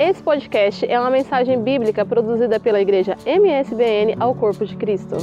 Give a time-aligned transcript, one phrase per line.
[0.00, 5.16] Esse podcast é uma mensagem bíblica produzida pela igreja MSBN ao Corpo de Cristo.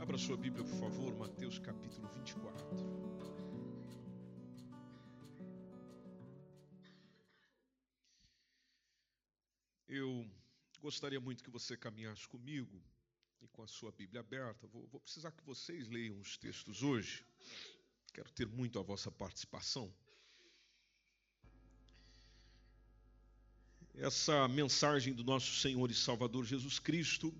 [0.00, 2.66] Abra sua Bíblia, por favor, Mateus capítulo 24.
[9.86, 10.26] Eu
[10.80, 12.82] gostaria muito que você caminhasse comigo
[13.42, 14.66] e com a sua Bíblia aberta.
[14.68, 17.26] Vou, vou precisar que vocês leiam os textos hoje.
[18.14, 19.92] Quero ter muito a vossa participação.
[23.98, 27.34] Essa mensagem do nosso Senhor e Salvador Jesus Cristo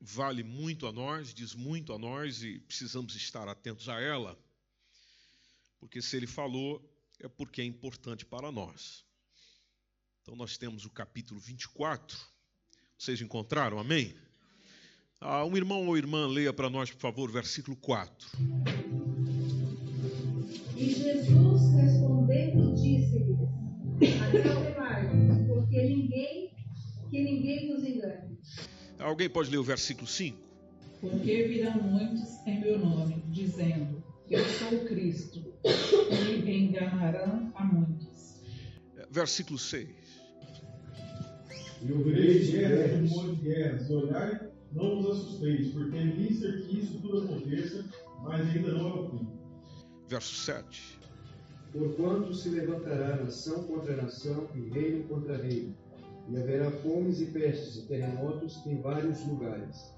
[0.00, 4.38] vale muito a nós, diz muito a nós e precisamos estar atentos a ela,
[5.78, 6.82] porque se ele falou,
[7.20, 9.04] é porque é importante para nós.
[10.22, 12.18] Então, nós temos o capítulo 24.
[12.96, 13.78] Vocês encontraram?
[13.78, 14.14] Amém?
[15.20, 18.28] Ah, um irmão ou irmã, leia para nós, por favor, versículo 4.
[20.76, 24.71] E Jesus respondendo disse-lhes:
[25.82, 26.50] Porque ninguém,
[27.10, 28.38] que ninguém nos engane.
[28.98, 30.38] Alguém pode ler o versículo 5?
[31.00, 38.40] Porque virão muitos em meu nome, dizendo: Eu sou o Cristo, e enganarão a muitos.
[39.10, 39.88] Versículo 6.
[41.82, 44.40] E ouvireis guerras e rumores de guerras, e olhai,
[44.72, 47.84] não vos assusteis, porque é mister que isso tudo aconteça,
[48.22, 49.28] mas ainda não é o fim.
[50.08, 51.01] Verso 7.
[51.72, 55.74] Porquanto se levantará nação contra nação e reino contra reino,
[56.28, 59.92] e haverá fomes e pestes e terremotos em vários lugares.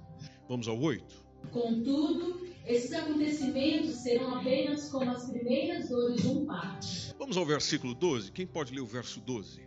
[0.48, 1.24] Vamos ao 8.
[1.50, 6.86] Contudo, esses acontecimentos serão apenas como as primeiras dores de um parto.
[7.18, 8.32] Vamos ao versículo 12.
[8.32, 9.62] Quem pode ler o verso 12?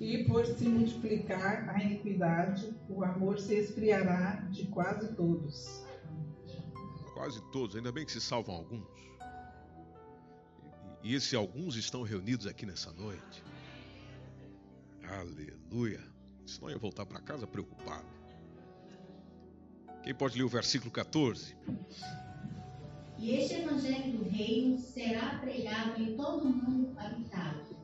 [0.00, 5.84] E por se multiplicar a iniquidade, o amor se esfriará de quase todos.
[7.12, 8.99] Quase todos, ainda bem que se salvam alguns.
[11.02, 13.42] E esses alguns estão reunidos aqui nessa noite.
[15.02, 16.00] Aleluia.
[16.46, 18.08] Senão eu ia voltar para casa preocupado.
[20.02, 21.56] Quem pode ler o versículo 14?
[23.18, 27.76] E este evangelho do reino será pregado em todo o mundo habitado,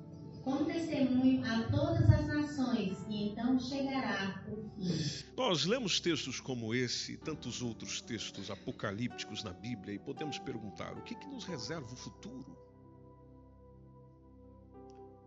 [0.42, 5.26] como testemunho a todas as nações, e então chegará o fim.
[5.36, 10.96] Nós lemos textos como esse e tantos outros textos apocalípticos na Bíblia e podemos perguntar:
[10.96, 12.65] o que, que nos reserva o futuro?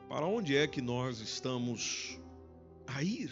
[0.10, 2.20] Para onde é que nós estamos
[2.88, 3.30] a ir?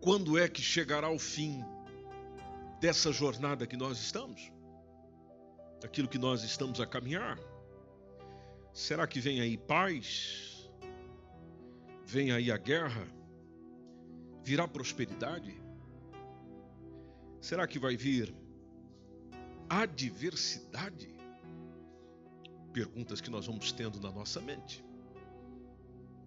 [0.00, 1.62] Quando é que chegará o fim
[2.80, 4.50] dessa jornada que nós estamos?
[5.82, 7.38] Daquilo que nós estamos a caminhar?
[8.72, 10.70] Será que vem aí paz?
[12.06, 13.06] Vem aí a guerra?
[14.42, 15.60] Virá prosperidade?
[17.38, 18.34] Será que vai vir
[19.68, 21.19] adversidade?
[22.72, 24.84] Perguntas que nós vamos tendo na nossa mente.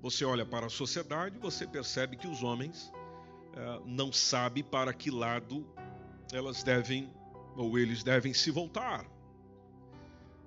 [0.01, 2.91] Você olha para a sociedade, você percebe que os homens
[3.55, 5.65] eh, não sabem para que lado
[6.31, 7.09] elas devem
[7.55, 9.05] ou eles devem se voltar.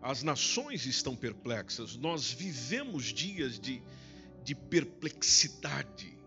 [0.02, 3.82] As nações estão perplexas, nós vivemos dias de,
[4.44, 6.18] de perplexidade.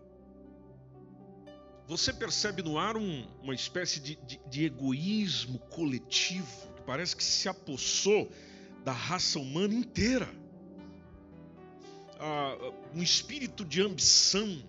[1.86, 7.24] Você percebe no ar um, uma espécie de, de, de egoísmo coletivo que parece que
[7.24, 8.30] se apossou
[8.84, 10.28] da raça humana inteira.
[12.18, 12.56] Ah,
[12.94, 14.62] um espírito de ambição,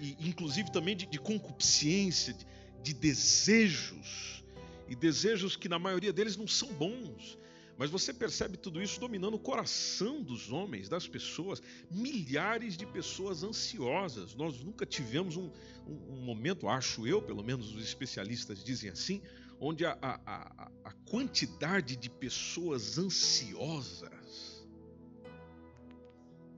[0.00, 2.46] e, inclusive também de, concupiscência, de,
[2.82, 4.44] de desejos,
[4.88, 7.38] e desejos que na maioria deles não são bons.
[7.76, 11.60] Mas você percebe tudo isso dominando o coração dos homens, das pessoas,
[11.90, 14.34] milhares de pessoas ansiosas.
[14.34, 15.50] Nós nunca tivemos um,
[15.86, 19.22] um, um momento, acho eu, pelo menos os especialistas dizem assim,
[19.64, 24.66] onde a, a, a, a quantidade de pessoas ansiosas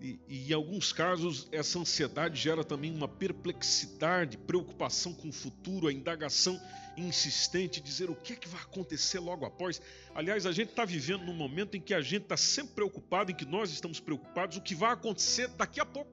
[0.00, 5.88] e, e, em alguns casos, essa ansiedade gera também uma perplexidade, preocupação com o futuro,
[5.88, 6.58] a indagação
[6.96, 9.80] insistente, dizer o que é que vai acontecer logo após.
[10.14, 13.34] Aliás, a gente está vivendo num momento em que a gente está sempre preocupado, em
[13.34, 16.12] que nós estamos preocupados, o que vai acontecer daqui a pouco.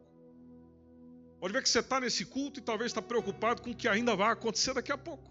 [1.40, 4.16] Pode ver que você está nesse culto e talvez está preocupado com o que ainda
[4.16, 5.31] vai acontecer daqui a pouco.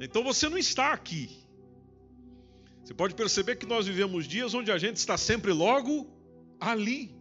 [0.00, 1.42] Então você não está aqui
[2.84, 6.10] você pode perceber que nós vivemos dias onde a gente está sempre logo
[6.58, 7.14] ali,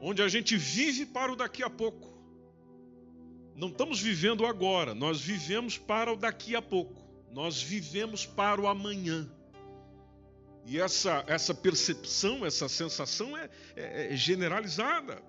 [0.00, 2.08] onde a gente vive para o daqui a pouco.
[3.54, 8.66] Não estamos vivendo agora, nós vivemos para o daqui a pouco, nós vivemos para o
[8.66, 9.30] amanhã.
[10.64, 15.22] E essa, essa percepção, essa sensação é, é, é generalizada.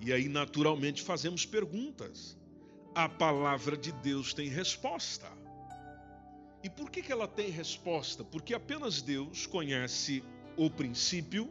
[0.00, 2.36] E aí, naturalmente, fazemos perguntas.
[2.94, 5.41] A palavra de Deus tem resposta.
[6.62, 8.22] E por que, que ela tem resposta?
[8.22, 10.22] Porque apenas Deus conhece
[10.56, 11.50] o princípio,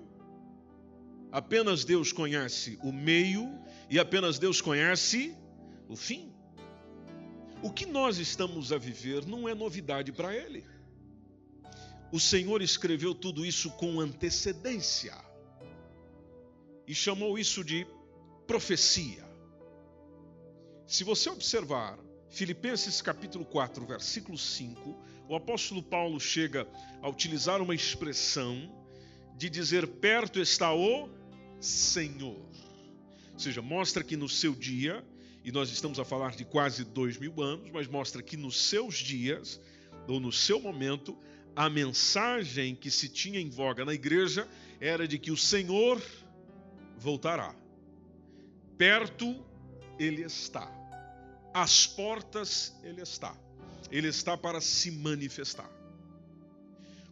[1.31, 3.49] apenas Deus conhece o meio
[3.89, 5.35] e apenas Deus conhece
[5.89, 6.31] o fim.
[7.61, 10.65] O que nós estamos a viver não é novidade para Ele.
[12.11, 15.15] O Senhor escreveu tudo isso com antecedência
[16.87, 17.85] e chamou isso de
[18.47, 19.29] profecia.
[20.87, 21.97] Se você observar
[22.31, 24.97] Filipenses capítulo 4, versículo 5,
[25.27, 26.65] o apóstolo Paulo chega
[27.01, 28.71] a utilizar uma expressão
[29.35, 31.09] de dizer perto está o
[31.59, 32.39] Senhor.
[33.33, 35.05] Ou seja, mostra que no seu dia,
[35.43, 38.95] e nós estamos a falar de quase dois mil anos, mas mostra que nos seus
[38.95, 39.59] dias,
[40.07, 41.17] ou no seu momento,
[41.53, 44.47] a mensagem que se tinha em voga na igreja
[44.79, 46.01] era de que o Senhor
[46.97, 47.53] voltará.
[48.77, 49.43] Perto
[49.99, 50.80] ele está
[51.53, 53.35] às portas ele está.
[53.91, 55.69] Ele está para se manifestar.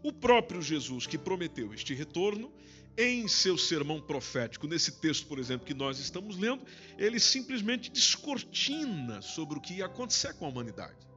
[0.01, 2.51] O próprio Jesus que prometeu este retorno,
[2.97, 6.65] em seu sermão profético, nesse texto, por exemplo, que nós estamos lendo,
[6.97, 11.07] ele simplesmente descortina sobre o que ia acontecer com a humanidade.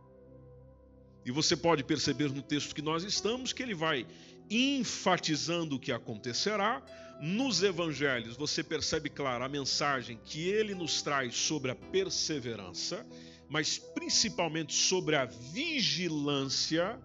[1.24, 4.06] E você pode perceber no texto que nós estamos que ele vai
[4.50, 6.82] enfatizando o que acontecerá.
[7.20, 13.06] Nos evangelhos, você percebe claro a mensagem que ele nos traz sobre a perseverança,
[13.48, 16.98] mas principalmente sobre a vigilância,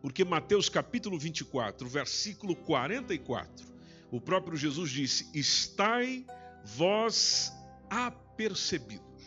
[0.00, 3.66] porque Mateus capítulo 24, versículo 44,
[4.12, 6.24] o próprio Jesus disse: Estai
[6.64, 7.52] vós
[7.90, 9.24] apercebidos,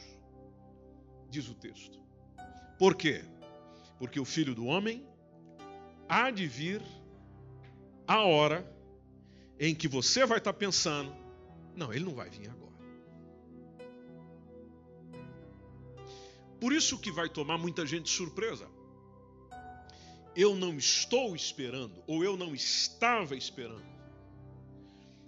[1.29, 1.99] diz o texto.
[2.79, 3.23] Por quê?
[3.99, 5.05] Porque o filho do homem
[6.07, 6.81] há de vir
[8.11, 8.69] a hora
[9.57, 11.15] em que você vai estar pensando:
[11.75, 12.71] não, ele não vai vir agora.
[16.59, 18.67] Por isso que vai tomar muita gente de surpresa.
[20.35, 23.83] Eu não estou esperando, ou eu não estava esperando.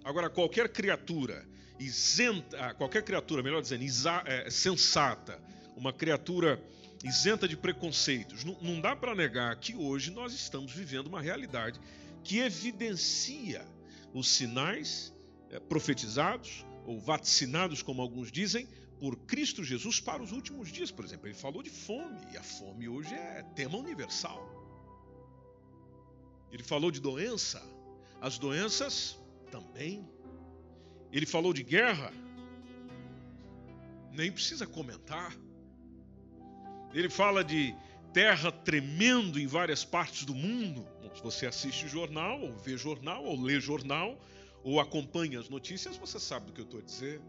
[0.02, 1.46] Agora, qualquer criatura
[1.78, 5.42] isenta, ah, qualquer criatura, melhor dizendo, isa, é, sensata,
[5.76, 6.62] uma criatura
[7.02, 11.80] isenta de preconceitos, não, não dá para negar que hoje nós estamos vivendo uma realidade
[12.24, 13.64] que evidencia
[14.12, 15.14] os sinais
[15.50, 18.66] é, profetizados ou vaticinados, como alguns dizem,
[18.98, 20.90] por Cristo Jesus para os últimos dias.
[20.90, 24.42] Por exemplo, ele falou de fome, e a fome hoje é tema universal.
[26.50, 27.62] Ele falou de doença,
[28.20, 29.18] as doenças
[29.50, 30.08] também.
[31.12, 32.12] Ele falou de guerra,
[34.12, 35.36] nem precisa comentar.
[36.92, 37.74] Ele fala de
[38.14, 40.86] terra tremendo em várias partes do mundo.
[41.16, 44.18] Se você assiste jornal, ou vê jornal, ou lê jornal,
[44.62, 47.20] ou acompanha as notícias, você sabe do que eu estou a dizer.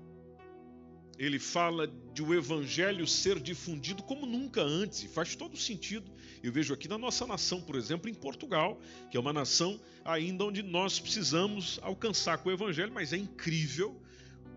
[1.17, 6.11] Ele fala de o evangelho ser difundido como nunca antes, e faz todo sentido.
[6.43, 8.79] Eu vejo aqui na nossa nação, por exemplo, em Portugal,
[9.09, 13.99] que é uma nação ainda onde nós precisamos alcançar com o evangelho, mas é incrível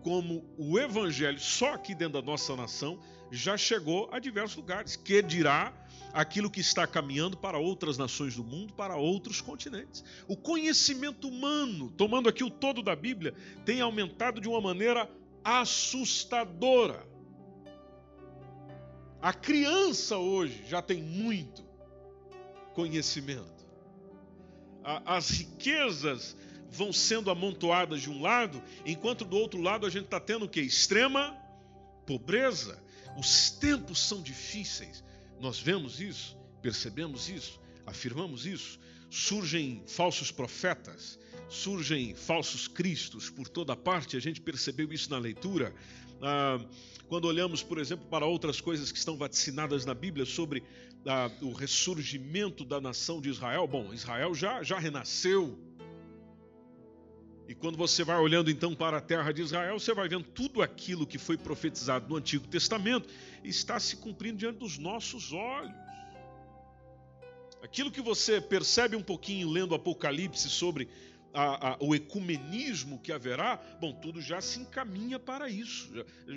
[0.03, 2.99] como o evangelho, só aqui dentro da nossa nação,
[3.31, 4.95] já chegou a diversos lugares.
[4.95, 5.73] Que dirá
[6.13, 10.03] aquilo que está caminhando para outras nações do mundo, para outros continentes.
[10.27, 13.33] O conhecimento humano, tomando aqui o todo da Bíblia,
[13.65, 15.09] tem aumentado de uma maneira
[15.43, 17.07] assustadora.
[19.21, 21.63] A criança hoje já tem muito
[22.73, 23.67] conhecimento.
[25.05, 26.37] As riquezas
[26.71, 30.49] vão sendo amontoadas de um lado, enquanto do outro lado a gente está tendo o
[30.49, 30.61] que?
[30.61, 31.37] Extrema
[32.05, 32.81] pobreza.
[33.17, 35.03] Os tempos são difíceis.
[35.39, 38.79] Nós vemos isso, percebemos isso, afirmamos isso.
[39.09, 41.17] Surgem falsos profetas,
[41.47, 45.73] surgem falsos cristos por toda parte, a gente percebeu isso na leitura.
[46.21, 46.59] Ah,
[47.07, 50.63] quando olhamos, por exemplo, para outras coisas que estão vaticinadas na Bíblia sobre
[51.05, 55.57] ah, o ressurgimento da nação de Israel, bom, Israel já, já renasceu.
[57.49, 60.61] E quando você vai olhando então para a terra de Israel, você vai vendo tudo
[60.61, 63.09] aquilo que foi profetizado no Antigo Testamento
[63.43, 65.73] está se cumprindo diante dos nossos olhos.
[67.63, 70.89] Aquilo que você percebe um pouquinho lendo Apocalipse sobre
[71.33, 75.91] a, a, o ecumenismo que haverá, bom, tudo já se encaminha para isso,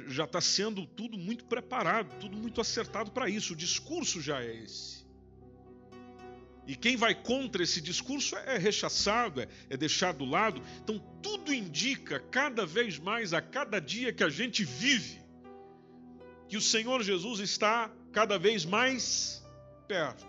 [0.08, 4.64] já está sendo tudo muito preparado, tudo muito acertado para isso, o discurso já é
[4.64, 5.04] esse.
[6.72, 10.62] E quem vai contra esse discurso é rechaçado, é, é deixado do lado.
[10.82, 15.20] Então, tudo indica cada vez mais, a cada dia que a gente vive,
[16.48, 19.44] que o Senhor Jesus está cada vez mais
[19.86, 20.24] perto.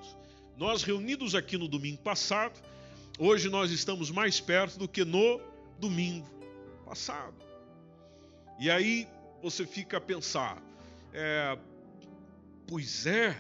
[0.58, 2.60] Nós reunidos aqui no domingo passado,
[3.18, 5.40] hoje nós estamos mais perto do que no
[5.80, 6.28] domingo
[6.86, 7.38] passado.
[8.60, 9.08] E aí
[9.42, 10.62] você fica a pensar,
[11.14, 11.58] é,
[12.68, 13.34] pois é,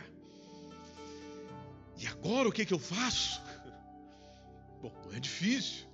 [1.97, 3.41] E agora o que, que eu faço?
[4.81, 5.85] Bom, é difícil.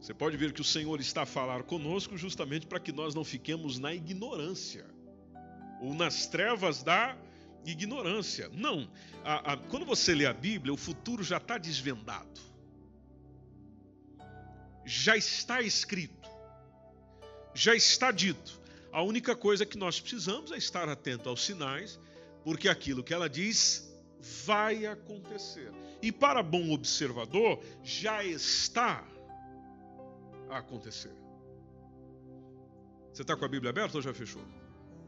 [0.00, 3.24] Você pode ver que o Senhor está a falar conosco justamente para que nós não
[3.24, 4.86] fiquemos na ignorância
[5.80, 7.16] ou nas trevas da
[7.64, 8.48] ignorância.
[8.52, 8.88] Não.
[9.24, 12.40] A, a, quando você lê a Bíblia, o futuro já está desvendado.
[14.84, 16.30] Já está escrito.
[17.54, 18.60] Já está dito.
[18.92, 21.98] A única coisa que nós precisamos é estar atento aos sinais,
[22.44, 23.92] porque aquilo que ela diz
[24.46, 25.72] vai acontecer.
[26.02, 29.06] E para bom observador, já está
[30.48, 31.14] a acontecer.
[33.12, 34.42] Você está com a Bíblia aberta ou já fechou?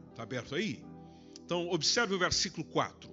[0.09, 0.83] Está aberto aí?
[1.45, 3.09] Então, observe o versículo 4.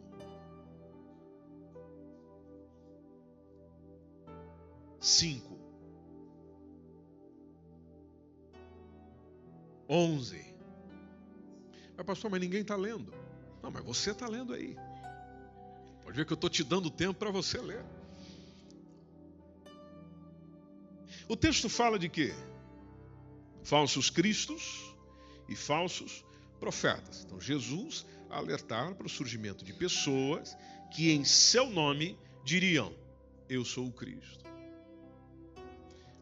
[5.00, 5.57] Cinco.
[9.88, 10.55] Onze.
[11.97, 13.12] Mas, pastor, mas ninguém está lendo.
[13.62, 14.76] Não, mas você está lendo aí.
[16.06, 17.84] Pode ver que eu estou te dando tempo para você ler.
[21.28, 22.32] O texto fala de quê?
[23.64, 24.94] Falsos cristos
[25.48, 26.25] e falsos
[26.60, 27.25] profetas.
[27.25, 30.56] Então, Jesus alertar para o surgimento de pessoas
[30.92, 32.94] que, em seu nome, diriam:
[33.48, 34.44] Eu sou o Cristo.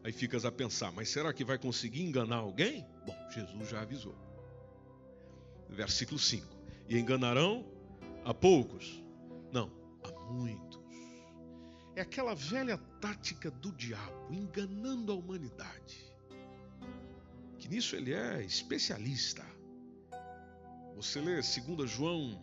[0.03, 2.83] Aí ficas a pensar, mas será que vai conseguir enganar alguém?
[3.05, 4.15] Bom, Jesus já avisou.
[5.69, 6.47] Versículo 5:
[6.89, 7.63] E enganarão
[8.23, 9.04] a poucos?
[9.55, 9.71] Não,
[10.03, 10.81] a muitos.
[11.95, 16.13] É aquela velha tática do diabo, enganando a humanidade.
[17.57, 19.45] Que nisso ele é especialista.
[20.97, 22.37] Você lê 2 João,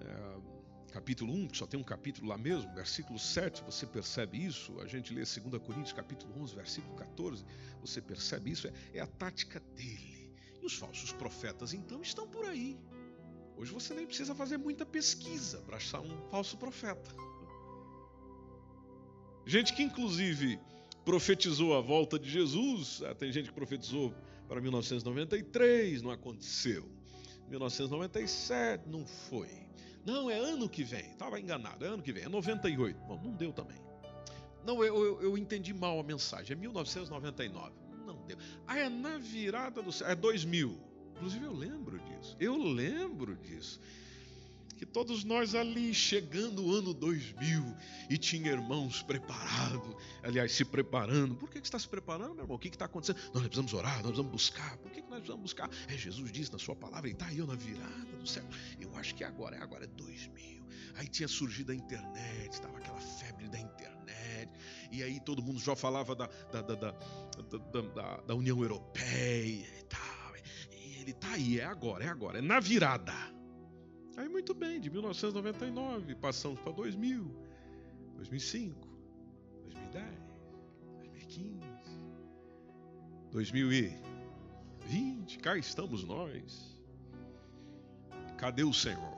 [0.00, 4.80] é, capítulo 1, que só tem um capítulo lá mesmo, versículo 7, você percebe isso.
[4.80, 7.44] A gente lê 2 Coríntios, capítulo 11, versículo 14,
[7.82, 8.66] você percebe isso.
[8.66, 10.34] É, é a tática dele.
[10.62, 12.80] E os falsos profetas, então, estão por aí.
[13.56, 17.14] Hoje você nem precisa fazer muita pesquisa para achar um falso profeta.
[19.46, 20.58] Gente que, inclusive,
[21.04, 23.02] profetizou a volta de Jesus.
[23.04, 24.12] Ah, tem gente que profetizou
[24.48, 26.84] para 1993, não aconteceu.
[27.48, 29.48] 1997, não foi.
[30.04, 31.10] Não, é ano que vem.
[31.12, 32.98] Estava enganado, é ano que vem, é 98.
[33.06, 33.78] Bom, não deu também.
[34.64, 36.56] Não, eu, eu, eu entendi mal a mensagem.
[36.56, 37.72] É 1999.
[38.04, 38.36] Não deu.
[38.66, 40.95] Ah, é na virada do É 2000.
[41.16, 42.36] Inclusive, eu lembro disso.
[42.38, 43.80] Eu lembro disso
[44.76, 47.74] que todos nós ali chegando o ano 2000
[48.10, 51.34] e tinha irmãos preparados, aliás, se preparando.
[51.34, 52.56] Por que, que está se preparando, meu irmão?
[52.56, 53.16] O que está acontecendo?
[53.32, 54.76] Nós precisamos orar, nós precisamos buscar.
[54.76, 55.70] Por que, que nós precisamos buscar?
[55.88, 58.44] É, Jesus disse na sua palavra, ele está aí na virada do céu.
[58.78, 60.66] Eu acho que agora é agora é 2000.
[60.96, 64.50] Aí tinha surgido a internet, estava aquela febre da internet,
[64.90, 70.15] e aí todo mundo já falava da, da, da, da, da União Europeia e tal.
[71.06, 73.12] Ele está aí, é agora, é agora, é na virada.
[74.16, 77.30] Aí muito bem, de 1999 passamos para 2000,
[78.16, 78.88] 2005,
[79.62, 80.04] 2010,
[80.98, 81.60] 2015,
[83.30, 86.76] 2020, cá estamos nós.
[88.36, 89.16] Cadê o Senhor?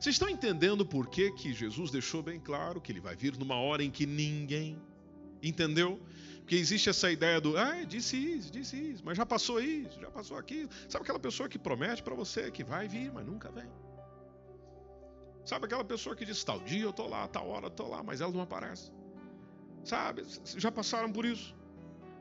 [0.00, 3.56] Vocês estão entendendo por que, que Jesus deixou bem claro que ele vai vir numa
[3.56, 4.80] hora em que ninguém
[5.42, 6.00] entendeu?
[6.48, 10.10] Porque existe essa ideia do, ah, disse isso, disse isso, mas já passou isso, já
[10.10, 10.70] passou aquilo.
[10.88, 13.70] Sabe aquela pessoa que promete para você que vai vir, mas nunca vem?
[15.44, 18.02] Sabe aquela pessoa que diz, tal dia eu tô lá, tal hora eu tô lá,
[18.02, 18.90] mas ela não aparece?
[19.84, 20.24] Sabe?
[20.56, 21.54] Já passaram por isso?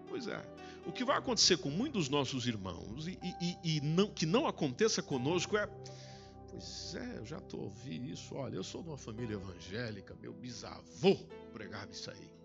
[0.10, 0.41] Pois é.
[0.86, 4.46] O que vai acontecer com muitos dos nossos irmãos e, e, e não, que não
[4.46, 5.67] aconteça conosco é.
[6.51, 8.36] Pois é, eu já estou ouvindo isso.
[8.36, 11.15] Olha, eu sou de uma família evangélica, meu bisavô
[11.53, 12.37] pregava isso aí.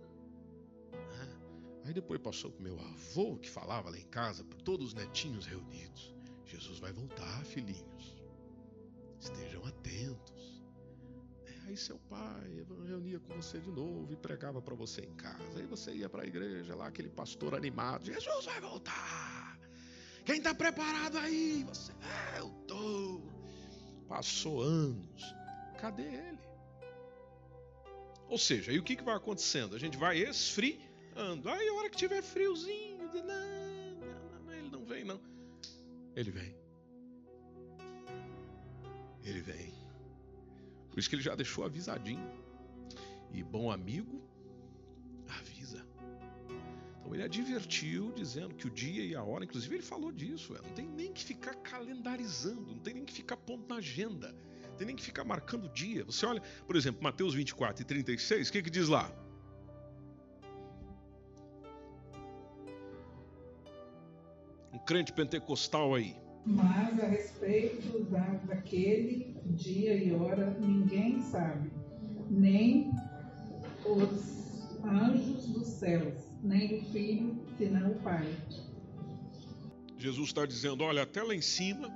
[1.84, 5.46] Aí depois passou para meu avô, que falava lá em casa, para todos os netinhos
[5.46, 6.14] reunidos:
[6.46, 8.22] Jesus vai voltar, filhinhos.
[9.18, 10.62] Estejam atentos.
[11.46, 15.58] É, aí seu pai reunia com você de novo e pregava para você em casa.
[15.58, 19.58] Aí você ia para a igreja lá, aquele pastor animado: Jesus vai voltar.
[20.24, 21.64] Quem está preparado aí?
[21.64, 23.20] Você, é, eu tô.
[24.08, 25.34] Passou anos.
[25.80, 26.38] Cadê ele?
[28.28, 29.74] Ou seja, aí o que, que vai acontecendo?
[29.74, 31.48] A gente vai esfriando ando.
[31.48, 35.20] Aí a hora que tiver friozinho, não, não, não, ele não vem não.
[36.14, 36.54] Ele vem.
[39.24, 39.72] Ele vem.
[40.90, 42.28] Por isso que ele já deixou avisadinho.
[43.32, 44.20] E bom amigo,
[45.28, 45.86] avisa.
[47.00, 50.74] Então ele advertiu, dizendo que o dia e a hora, inclusive ele falou disso, não
[50.74, 54.34] tem nem que ficar calendarizando, não tem nem que ficar pondo na agenda,
[54.68, 56.04] não tem nem que ficar marcando o dia.
[56.04, 59.10] Você olha, por exemplo, Mateus 24 e 36, o que, que diz lá?
[64.86, 66.16] Crente pentecostal aí.
[66.44, 71.70] Mas a respeito da, daquele dia e hora, ninguém sabe,
[72.28, 72.90] nem
[73.84, 78.26] os anjos dos céus, nem o filho, senão o Pai.
[79.98, 81.88] Jesus está dizendo: olha, até lá em cima,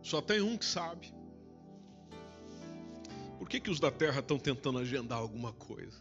[0.00, 1.12] só tem um que sabe.
[3.38, 6.00] Por que, que os da terra estão tentando agendar alguma coisa?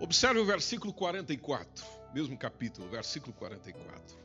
[0.00, 1.84] Observe o versículo 44,
[2.14, 4.16] mesmo capítulo, versículo 44.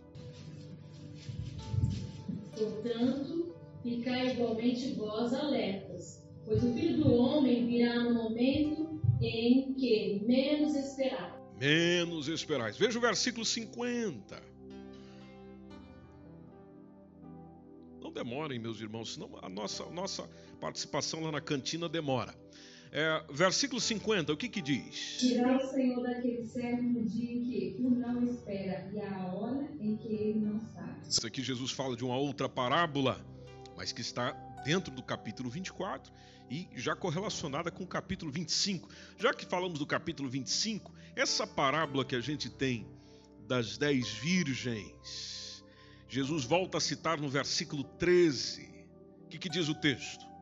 [2.57, 10.21] Portanto, ficai igualmente vós alertas, pois o filho do homem virá no momento em que
[10.25, 11.39] menos esperar.
[11.59, 12.77] Menos esperais.
[12.77, 14.41] Veja o versículo 50.
[18.01, 22.42] Não demorem, meus irmãos, senão a nossa, nossa participação lá na cantina demora.
[22.95, 25.17] É, versículo 50, o que que diz?
[25.19, 29.67] Dirá o Senhor daquele servo no dia em que o não espera e a hora
[29.81, 31.09] em que ele não sabe.
[31.09, 33.19] Isso aqui Jesus fala de uma outra parábola,
[33.75, 34.31] mas que está
[34.63, 36.13] dentro do capítulo 24
[36.51, 38.87] e já correlacionada com o capítulo 25.
[39.17, 42.87] Já que falamos do capítulo 25, essa parábola que a gente tem
[43.47, 45.63] das dez virgens,
[46.07, 48.69] Jesus volta a citar no versículo 13.
[49.23, 50.32] O que, que diz o texto?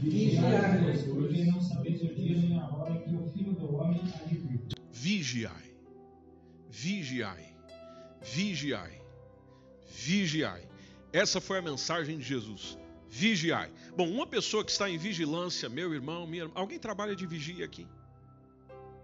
[0.00, 4.24] Vigiai, porque não sabeis o dia nem a hora que o Filho do Homem há
[4.24, 4.60] de vir.
[4.90, 5.74] Vigiai,
[6.70, 7.54] vigiai,
[8.22, 9.02] vigiai,
[9.86, 10.66] vigiai.
[11.12, 12.78] Essa foi a mensagem de Jesus.
[13.10, 13.70] Vigiai.
[13.94, 17.64] Bom, uma pessoa que está em vigilância, meu irmão, minha irmã, alguém trabalha de vigia
[17.64, 17.86] aqui?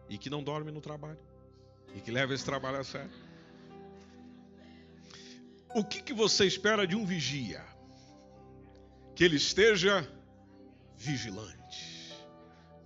[0.09, 1.19] E que não dorme no trabalho?
[1.95, 3.11] E que leva esse trabalho a sério?
[5.75, 7.63] O que, que você espera de um vigia?
[9.15, 10.09] Que ele esteja
[10.97, 12.15] vigilante.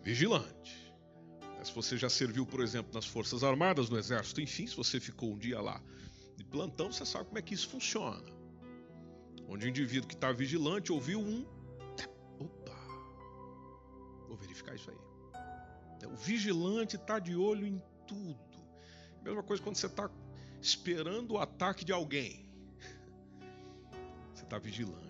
[0.02, 0.80] Vigilante.
[1.62, 5.32] Se você já serviu, por exemplo, nas Forças Armadas, no Exército, enfim, se você ficou
[5.32, 5.80] um dia lá
[6.36, 8.24] de plantão, você sabe como é que isso funciona.
[9.46, 11.44] Onde o indivíduo que está vigilante ouviu um.
[12.38, 12.78] Opa!
[14.26, 16.06] Vou verificar isso aí.
[16.06, 18.38] O vigilante está de olho em tudo.
[19.22, 20.10] Mesma coisa quando você está
[20.62, 22.48] esperando o ataque de alguém.
[24.34, 25.09] Você está vigilante.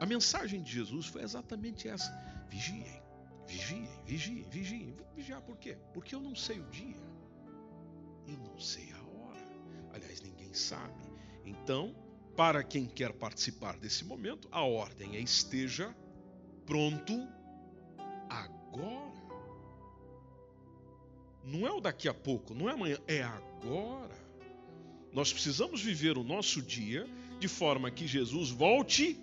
[0.00, 2.10] A mensagem de Jesus foi exatamente essa:
[2.48, 3.02] vigiem,
[3.46, 4.94] vigiem, vigiem, vigiem.
[5.14, 5.78] Vigiar por quê?
[5.92, 6.96] Porque eu não sei o dia,
[8.26, 9.44] eu não sei a hora.
[9.92, 10.94] Aliás, ninguém sabe.
[11.44, 11.94] Então,
[12.36, 15.94] para quem quer participar desse momento, a ordem é esteja
[16.66, 17.28] pronto
[18.28, 19.14] agora.
[21.44, 24.18] Não é o daqui a pouco, não é amanhã, é agora.
[25.12, 27.06] Nós precisamos viver o nosso dia
[27.38, 29.22] de forma que Jesus volte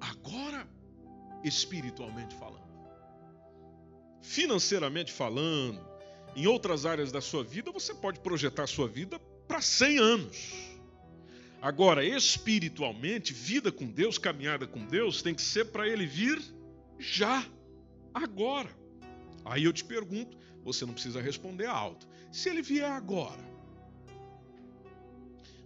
[0.00, 0.68] agora,
[1.44, 2.66] espiritualmente falando.
[4.22, 5.80] Financeiramente falando,
[6.34, 10.52] em outras áreas da sua vida, você pode projetar a sua vida para 100 anos.
[11.62, 16.40] Agora, espiritualmente, vida com Deus, caminhada com Deus, tem que ser para ele vir
[16.98, 17.44] já,
[18.12, 18.70] agora.
[19.44, 22.06] Aí eu te pergunto, você não precisa responder alto.
[22.32, 23.44] Se ele vier agora,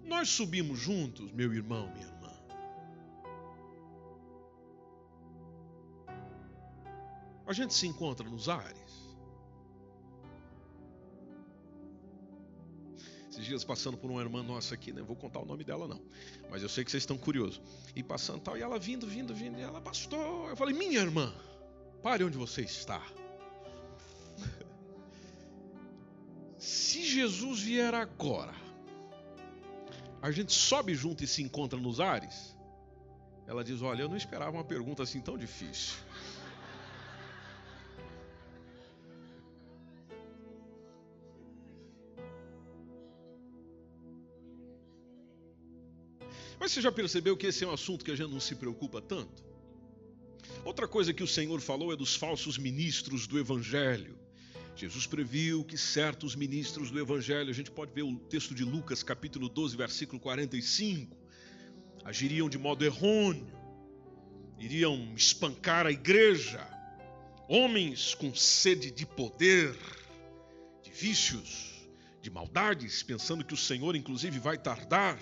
[0.04, 2.19] nós subimos juntos, meu irmão, minha irmã.
[7.50, 9.10] A gente se encontra nos ares.
[13.28, 15.02] Esses dias passando por uma irmã nossa aqui, né?
[15.02, 16.00] Vou contar o nome dela não,
[16.48, 17.60] mas eu sei que vocês estão curiosos.
[17.96, 21.34] E passando tal, e ela vindo, vindo, vindo, e ela, pastor, eu falei, minha irmã,
[22.00, 23.04] pare onde você está.
[26.56, 28.54] Se Jesus vier agora,
[30.22, 32.56] a gente sobe junto e se encontra nos ares?
[33.44, 35.96] Ela diz: Olha, eu não esperava uma pergunta assim tão difícil.
[46.70, 49.02] Mas você já percebeu que esse é um assunto que a gente não se preocupa
[49.02, 49.42] tanto?
[50.64, 54.16] Outra coisa que o Senhor falou é dos falsos ministros do Evangelho.
[54.76, 59.02] Jesus previu que certos ministros do Evangelho, a gente pode ver o texto de Lucas,
[59.02, 61.16] capítulo 12, versículo 45,
[62.04, 63.52] agiriam de modo errôneo,
[64.56, 66.64] iriam espancar a igreja,
[67.48, 69.76] homens com sede de poder,
[70.84, 71.88] de vícios,
[72.22, 75.18] de maldades, pensando que o Senhor, inclusive, vai tardar.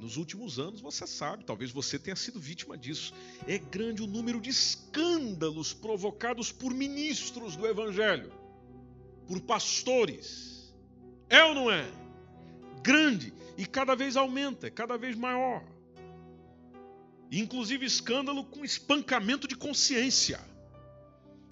[0.00, 3.12] Nos últimos anos, você sabe, talvez você tenha sido vítima disso.
[3.46, 8.32] É grande o número de escândalos provocados por ministros do Evangelho
[9.28, 10.74] por pastores.
[11.28, 11.86] É ou não é?
[12.82, 15.62] Grande e cada vez aumenta, é cada vez maior.
[17.30, 20.40] Inclusive escândalo com espancamento de consciência.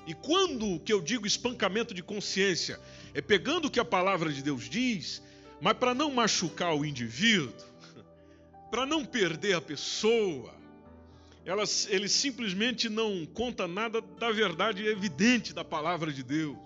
[0.06, 2.80] E quando que eu digo espancamento de consciência?
[3.12, 5.20] É pegando o que a palavra de Deus diz,
[5.60, 7.52] mas para não machucar o indivíduo,
[8.76, 10.54] para não perder a pessoa,
[11.46, 16.58] elas, ele simplesmente não conta nada da verdade evidente da palavra de Deus.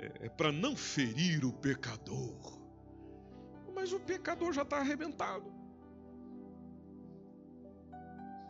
[0.00, 2.58] É, é para não ferir o pecador.
[3.72, 5.54] Mas o pecador já está arrebentado.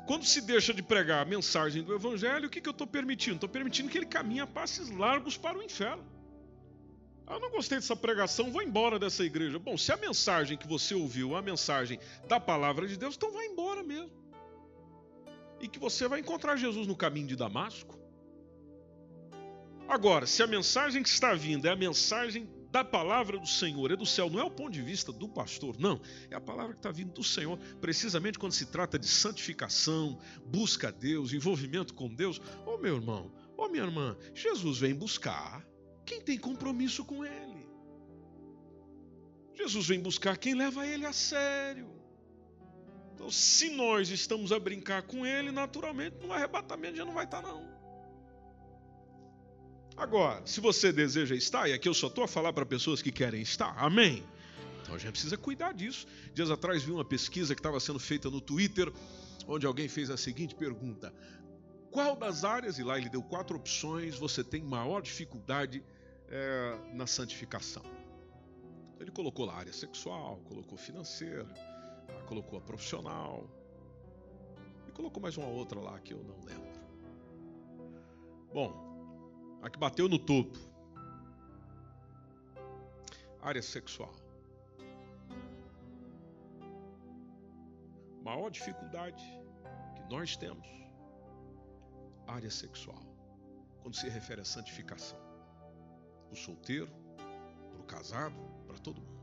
[0.07, 3.35] Quando se deixa de pregar a mensagem do Evangelho, o que, que eu estou permitindo?
[3.35, 6.03] Estou permitindo que ele caminhe a passos largos para o inferno.
[7.31, 9.59] Ah, não gostei dessa pregação, vou embora dessa igreja.
[9.59, 13.33] Bom, se a mensagem que você ouviu é a mensagem da palavra de Deus, então
[13.33, 14.21] vai embora mesmo
[15.61, 17.99] e que você vai encontrar Jesus no caminho de Damasco.
[19.87, 23.97] Agora, se a mensagem que está vindo é a mensagem da palavra do Senhor, é
[23.97, 26.79] do céu, não é o ponto de vista do pastor, não, é a palavra que
[26.79, 32.09] está vindo do Senhor, precisamente quando se trata de santificação, busca a Deus, envolvimento com
[32.09, 32.39] Deus.
[32.65, 35.67] Ô oh, meu irmão, ô oh, minha irmã, Jesus vem buscar
[36.11, 37.65] quem tem compromisso com Ele.
[39.55, 41.89] Jesus vem buscar quem leva Ele a sério.
[43.15, 47.43] Então, se nós estamos a brincar com ele, naturalmente no arrebatamento já não vai estar,
[47.43, 47.63] não.
[49.95, 53.13] Agora, se você deseja estar, e aqui eu só estou a falar para pessoas que
[53.13, 54.25] querem estar, amém?
[54.81, 56.07] Então a gente precisa cuidar disso.
[56.33, 58.91] Dias atrás vi uma pesquisa que estava sendo feita no Twitter,
[59.47, 61.13] onde alguém fez a seguinte pergunta:
[61.91, 65.85] Qual das áreas, e lá ele deu quatro opções, você tem maior dificuldade
[66.31, 67.83] é, na santificação?
[68.99, 71.47] Ele colocou lá área sexual, colocou financeira,
[72.27, 73.45] colocou a profissional.
[74.87, 76.81] E colocou mais uma outra lá que eu não lembro.
[78.53, 80.59] Bom, a que bateu no topo.
[83.41, 84.15] Área sexual.
[88.23, 89.25] Maior dificuldade
[89.97, 90.69] que nós temos.
[92.27, 93.03] Área sexual.
[93.83, 95.30] Quando se refere à santificação.
[96.31, 96.89] O solteiro,
[97.73, 99.21] para o casado, para todo mundo.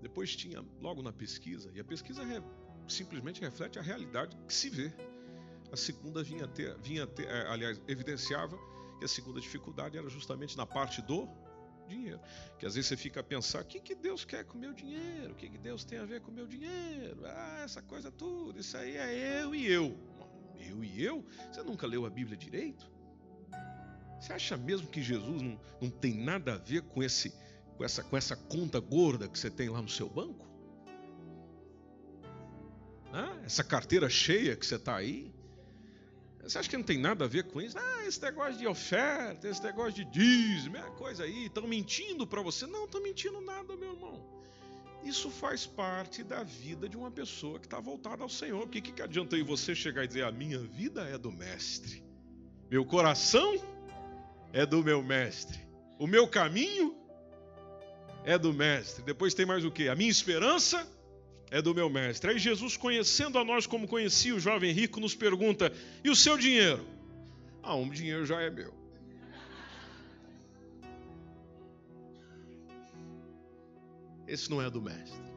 [0.00, 2.42] Depois tinha, logo na pesquisa, e a pesquisa re,
[2.88, 4.92] simplesmente reflete a realidade que se vê.
[5.72, 8.58] A segunda vinha ter, vinha ter, é, aliás, evidenciava
[8.98, 11.28] que a segunda dificuldade era justamente na parte do
[11.86, 12.20] dinheiro.
[12.58, 14.72] Que às vezes você fica a pensar: o que, que Deus quer com o meu
[14.72, 15.32] dinheiro?
[15.32, 17.20] O que, que Deus tem a ver com o meu dinheiro?
[17.24, 19.96] Ah, essa coisa tudo, isso aí é eu e eu.
[20.58, 21.24] Eu e eu?
[21.50, 22.90] Você nunca leu a Bíblia direito?
[24.20, 27.32] Você acha mesmo que Jesus não, não tem nada a ver com esse
[27.76, 30.46] com essa, com essa conta gorda que você tem lá no seu banco?
[33.10, 35.32] Ah, essa carteira cheia que você está aí?
[36.42, 37.78] Você acha que não tem nada a ver com isso?
[37.78, 42.42] Ah, esse negócio de oferta, esse negócio de dízimo, é coisa aí, estão mentindo para
[42.42, 42.66] você.
[42.66, 44.26] Não, estão mentindo nada, meu irmão.
[45.02, 48.62] Isso faz parte da vida de uma pessoa que está voltada ao Senhor.
[48.62, 52.04] O que, que adianta aí você chegar e dizer: a minha vida é do Mestre,
[52.70, 53.79] meu coração
[54.52, 55.58] é do meu Mestre,
[55.98, 57.00] o meu caminho
[58.24, 59.02] é do mestre.
[59.02, 59.88] Depois tem mais o que?
[59.88, 60.86] A minha esperança
[61.50, 62.30] é do meu mestre.
[62.30, 65.72] Aí Jesus, conhecendo a nós como conhecia o jovem rico, nos pergunta:
[66.04, 66.86] e o seu dinheiro?
[67.62, 68.72] Ah, um dinheiro já é meu.
[74.26, 75.29] Esse não é do mestre.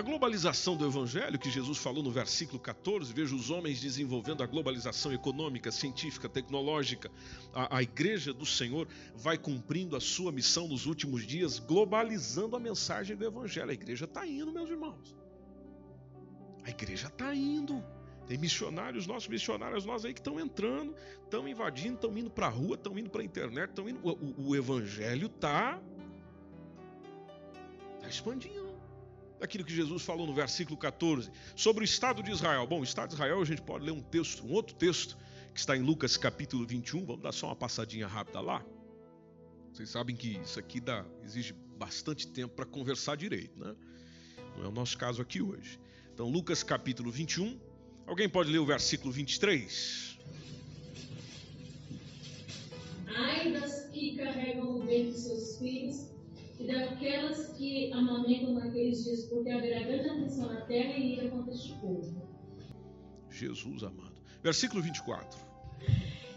[0.00, 4.46] A globalização do Evangelho, que Jesus falou no versículo 14, veja os homens desenvolvendo a
[4.46, 7.10] globalização econômica, científica, tecnológica.
[7.52, 12.58] A, a, igreja do Senhor vai cumprindo a sua missão nos últimos dias, globalizando a
[12.58, 13.68] mensagem do Evangelho.
[13.68, 15.14] A igreja está indo, meus irmãos.
[16.64, 17.84] A igreja está indo.
[18.26, 22.50] Tem missionários, nossos missionários, nós aí que estão entrando, estão invadindo, estão indo para a
[22.50, 24.00] rua, estão indo para a internet, estão indo.
[24.02, 25.78] O, o, o Evangelho está
[28.00, 28.59] tá expandindo
[29.40, 32.66] daquilo que Jesus falou no versículo 14 sobre o estado de Israel.
[32.66, 35.16] Bom, o estado de Israel a gente pode ler um texto, um outro texto
[35.52, 37.06] que está em Lucas capítulo 21.
[37.06, 38.64] Vamos dar só uma passadinha rápida lá.
[39.72, 43.74] Vocês sabem que isso aqui dá, exige bastante tempo para conversar direito, né?
[44.56, 45.80] Não é o nosso caso aqui hoje.
[46.12, 47.58] Então, Lucas capítulo 21.
[48.06, 50.18] Alguém pode ler o versículo 23?
[53.06, 53.52] Ai
[53.92, 56.09] que carregam o de seus filhos
[56.60, 61.54] e daquelas que amamentam naqueles dias, porque haverá grande atenção na terra e ira contra
[61.54, 62.22] este povo.
[63.30, 64.20] Jesus amado.
[64.42, 65.40] Versículo 24.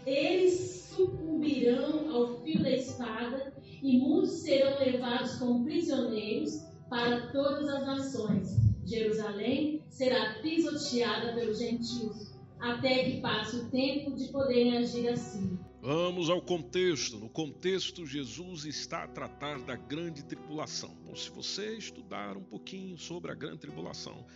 [0.06, 7.86] Eles sucumbirão ao fio da espada, e muitos serão levados como prisioneiros para todas as
[7.86, 8.56] nações.
[8.86, 15.58] Jerusalém será pisoteada pelos gentios, até que passe o tempo de poderem agir assim.
[15.86, 17.18] Vamos ao contexto.
[17.18, 20.96] No contexto, Jesus está a tratar da grande tribulação.
[21.04, 24.26] Bom, se você estudar um pouquinho sobre a grande tribulação,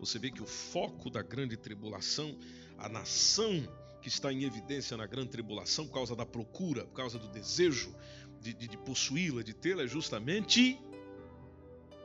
[0.00, 2.34] você vê que o foco da grande tribulação,
[2.78, 3.68] a nação
[4.00, 7.94] que está em evidência na grande tribulação por causa da procura, por causa do desejo
[8.40, 10.80] de, de, de possuí-la, de tê-la, é justamente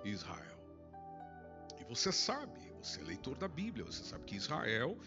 [0.04, 0.60] Israel.
[1.80, 4.98] E você sabe, você é leitor da Bíblia, você sabe que Israel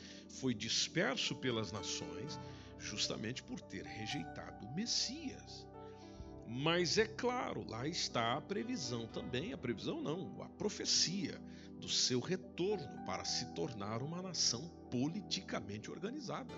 [0.40, 2.40] foi disperso pelas nações
[2.82, 5.66] justamente por ter rejeitado o Messias.
[6.46, 11.40] Mas é claro, lá está a previsão também, a previsão não, a profecia
[11.80, 16.54] do seu retorno para se tornar uma nação politicamente organizada.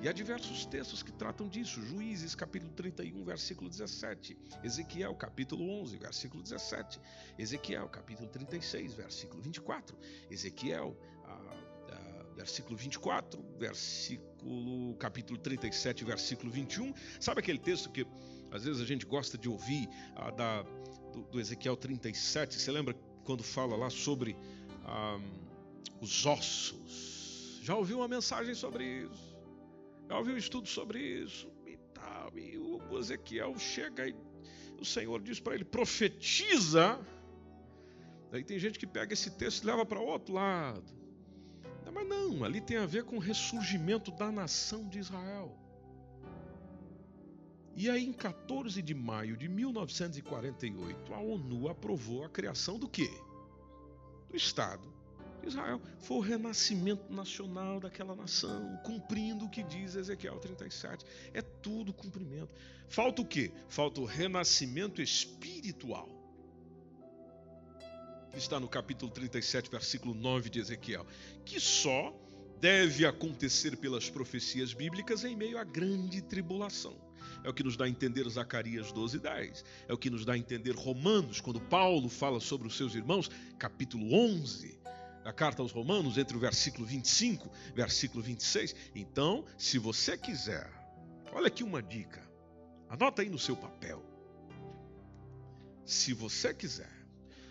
[0.00, 1.82] E há diversos textos que tratam disso.
[1.82, 4.38] Juízes, capítulo 31, versículo 17.
[4.62, 7.00] Ezequiel, capítulo 11, versículo 17.
[7.36, 9.98] Ezequiel, capítulo 36, versículo 24.
[10.30, 10.96] Ezequiel,
[12.38, 16.94] versículo 24, versículo, capítulo 37, versículo 21.
[17.18, 18.06] Sabe aquele texto que
[18.52, 20.62] às vezes a gente gosta de ouvir ah, da,
[21.12, 22.60] do, do, Ezequiel 37?
[22.60, 24.36] Você lembra quando fala lá sobre
[24.84, 25.18] ah,
[26.00, 27.60] os ossos?
[27.64, 29.36] Já ouviu uma mensagem sobre isso?
[30.08, 32.38] Já ouvi um estudo sobre isso e tal.
[32.38, 34.14] E o Ezequiel chega e
[34.80, 37.00] o Senhor diz para ele: profetiza.
[38.30, 41.07] Daí tem gente que pega esse texto e leva para outro lado.
[41.88, 45.56] Não, mas não, ali tem a ver com o ressurgimento da nação de Israel.
[47.74, 53.10] E aí, em 14 de maio de 1948, a ONU aprovou a criação do quê?
[54.28, 54.98] Do Estado
[55.48, 61.04] Israel foi o renascimento nacional daquela nação, cumprindo o que diz Ezequiel 37.
[61.32, 62.52] É tudo cumprimento.
[62.88, 63.52] Falta o quê?
[63.68, 66.08] Falta o renascimento espiritual.
[68.30, 71.06] Que está no capítulo 37, versículo 9 de Ezequiel,
[71.44, 72.14] que só
[72.60, 76.96] deve acontecer pelas profecias bíblicas em meio à grande tribulação.
[77.44, 79.64] É o que nos dá a entender Zacarias 12, 10.
[79.88, 83.30] É o que nos dá a entender Romanos, quando Paulo fala sobre os seus irmãos,
[83.58, 84.78] capítulo 11
[85.24, 88.74] a carta aos Romanos, entre o versículo 25 e versículo 26.
[88.94, 90.72] Então, se você quiser,
[91.32, 92.26] olha aqui uma dica,
[92.88, 94.02] anota aí no seu papel.
[95.84, 96.97] Se você quiser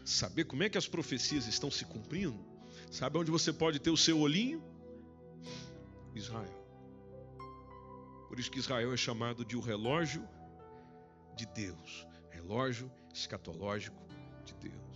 [0.10, 2.40] saber como é que as profecias estão se cumprindo,
[2.92, 4.64] sabe onde você pode ter o seu olhinho?
[6.16, 6.66] Israel.
[8.28, 10.28] Por isso que Israel é chamado de o relógio
[11.36, 14.02] de Deus, relógio escatológico
[14.44, 14.88] de Deus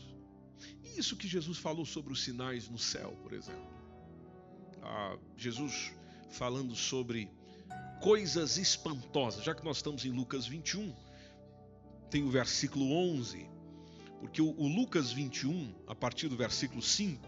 [0.97, 3.69] isso que Jesus falou sobre os sinais no céu, por exemplo.
[4.81, 5.91] Ah, Jesus
[6.29, 7.29] falando sobre
[8.01, 10.93] coisas espantosas, já que nós estamos em Lucas 21,
[12.09, 13.49] tem o versículo 11,
[14.21, 17.27] porque o, o Lucas 21, a partir do versículo 5,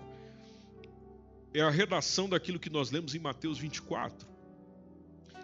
[1.53, 4.25] é a redação daquilo que nós lemos em Mateus 24.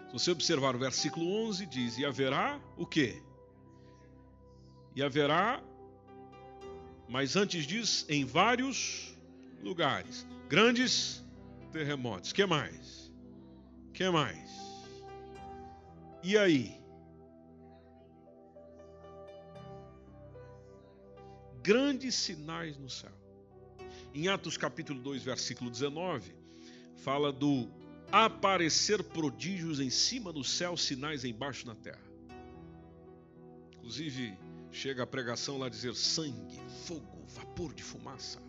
[0.06, 3.22] Se você observar o versículo 11, diz: E haverá o quê?
[4.96, 5.62] E haverá
[7.10, 9.18] mas antes disso, em vários
[9.64, 10.24] lugares.
[10.48, 11.20] Grandes
[11.72, 12.32] terremotos.
[12.32, 13.12] que mais?
[13.92, 14.48] que mais?
[16.22, 16.79] E aí?
[21.62, 23.12] Grandes sinais no céu.
[24.14, 26.34] Em Atos capítulo 2, versículo 19,
[26.96, 27.68] fala do
[28.10, 32.02] aparecer prodígios em cima do céu, sinais embaixo na terra.
[33.76, 34.36] Inclusive,
[34.72, 38.40] chega a pregação lá dizer sangue, fogo, vapor de fumaça.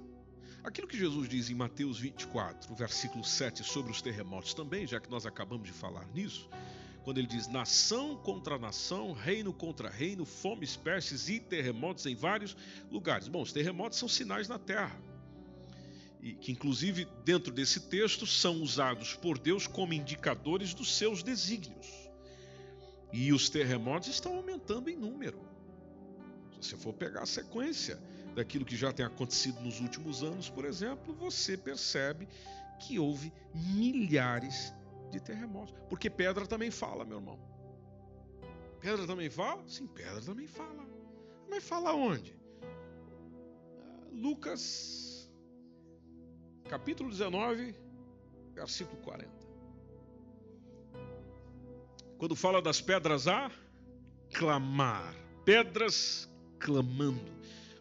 [0.64, 5.10] Aquilo que Jesus diz em Mateus 24, versículo 7, sobre os terremotos também, já que
[5.10, 6.50] nós acabamos de falar nisso,
[7.04, 12.56] quando ele diz nação contra nação, reino contra reino, fome, pestes e terremotos em vários
[12.92, 13.28] lugares.
[13.28, 14.96] Bom, os terremotos são sinais na terra.
[16.22, 21.88] E que, inclusive, dentro desse texto, são usados por Deus como indicadores dos seus desígnios.
[23.12, 25.40] E os terremotos estão aumentando em número.
[26.62, 28.00] Se você for pegar a sequência
[28.36, 32.28] daquilo que já tem acontecido nos últimos anos, por exemplo, você percebe
[32.80, 34.72] que houve milhares
[35.12, 35.76] de terremotos.
[35.90, 37.40] Porque pedra também fala, meu irmão.
[38.80, 39.64] Pedra também fala?
[39.68, 40.86] Sim, pedra também fala.
[41.50, 42.36] Mas fala onde?
[44.12, 45.32] Lucas,
[46.68, 47.76] capítulo 19,
[48.54, 49.30] versículo 40.
[52.18, 53.52] Quando fala das pedras a
[54.34, 57.32] clamar, pedras clamando.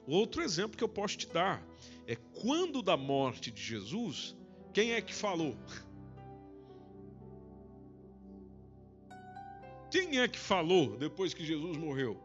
[0.07, 1.63] Outro exemplo que eu posso te dar
[2.07, 4.37] é quando da morte de Jesus,
[4.73, 5.57] quem é que falou?
[9.91, 12.17] Quem é que falou depois que Jesus morreu?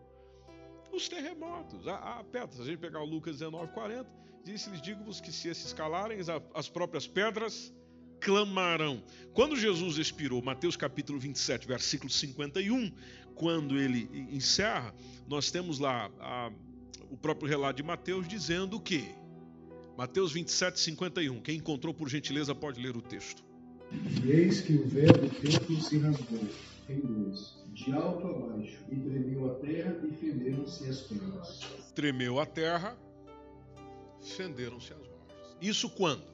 [0.94, 1.88] Os terremotos.
[1.88, 4.08] A, a pedra, se a gente pegar o Lucas 19, 40,
[4.44, 6.20] disse-lhes: Digo-vos que se esses calarem,
[6.54, 7.74] as próprias pedras
[8.22, 9.04] clamarão.
[9.34, 12.92] Quando Jesus expirou, Mateus capítulo 27, versículo 51,
[13.34, 14.94] quando ele encerra,
[15.28, 16.52] nós temos lá a,
[17.10, 19.04] o próprio relato de Mateus dizendo o quê?
[19.98, 21.42] Mateus 27, 51.
[21.42, 23.44] Quem encontrou, por gentileza, pode ler o texto.
[24.26, 26.48] Eis que o véu do templo se rasgou
[26.90, 31.60] em dois, de alto a baixo, e tremeu a terra e fenderam-se as pedras.
[31.94, 32.98] Tremeu a terra
[34.26, 35.58] Fenderam-se as vozes.
[35.62, 36.26] Isso quando?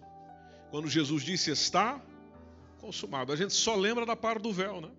[0.69, 2.01] Quando Jesus disse está
[2.79, 3.33] consumado.
[3.33, 4.89] A gente só lembra da parte do véu, né?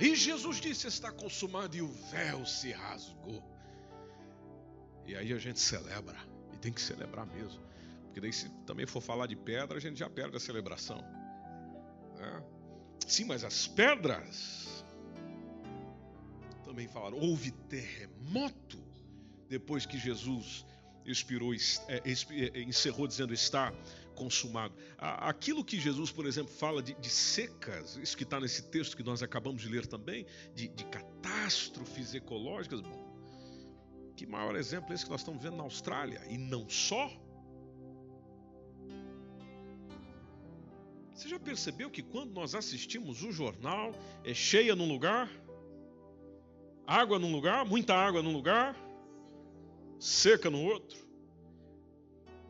[0.00, 3.42] E Jesus disse está consumado e o véu se rasgou.
[5.06, 6.16] E aí a gente celebra.
[6.52, 7.60] E tem que celebrar mesmo.
[8.04, 10.98] Porque daí se também for falar de pedra, a gente já perde a celebração.
[12.18, 12.42] É.
[13.06, 14.84] Sim, mas as pedras
[16.64, 17.18] também falaram.
[17.18, 18.82] Houve terremoto
[19.48, 20.64] depois que Jesus
[21.04, 21.58] expirou, é,
[21.98, 23.72] é, encerrou dizendo está
[24.14, 24.74] consumado.
[24.98, 29.02] Aquilo que Jesus, por exemplo, fala de, de secas, isso que está nesse texto que
[29.02, 33.12] nós acabamos de ler também, de, de catástrofes ecológicas, bom,
[34.16, 37.10] que maior exemplo é esse que nós estamos vendo na Austrália, e não só.
[41.22, 43.92] Você já percebeu que quando nós assistimos o jornal,
[44.24, 45.30] é cheia num lugar,
[46.84, 48.74] água num lugar, muita água num lugar,
[50.00, 50.98] seca no outro?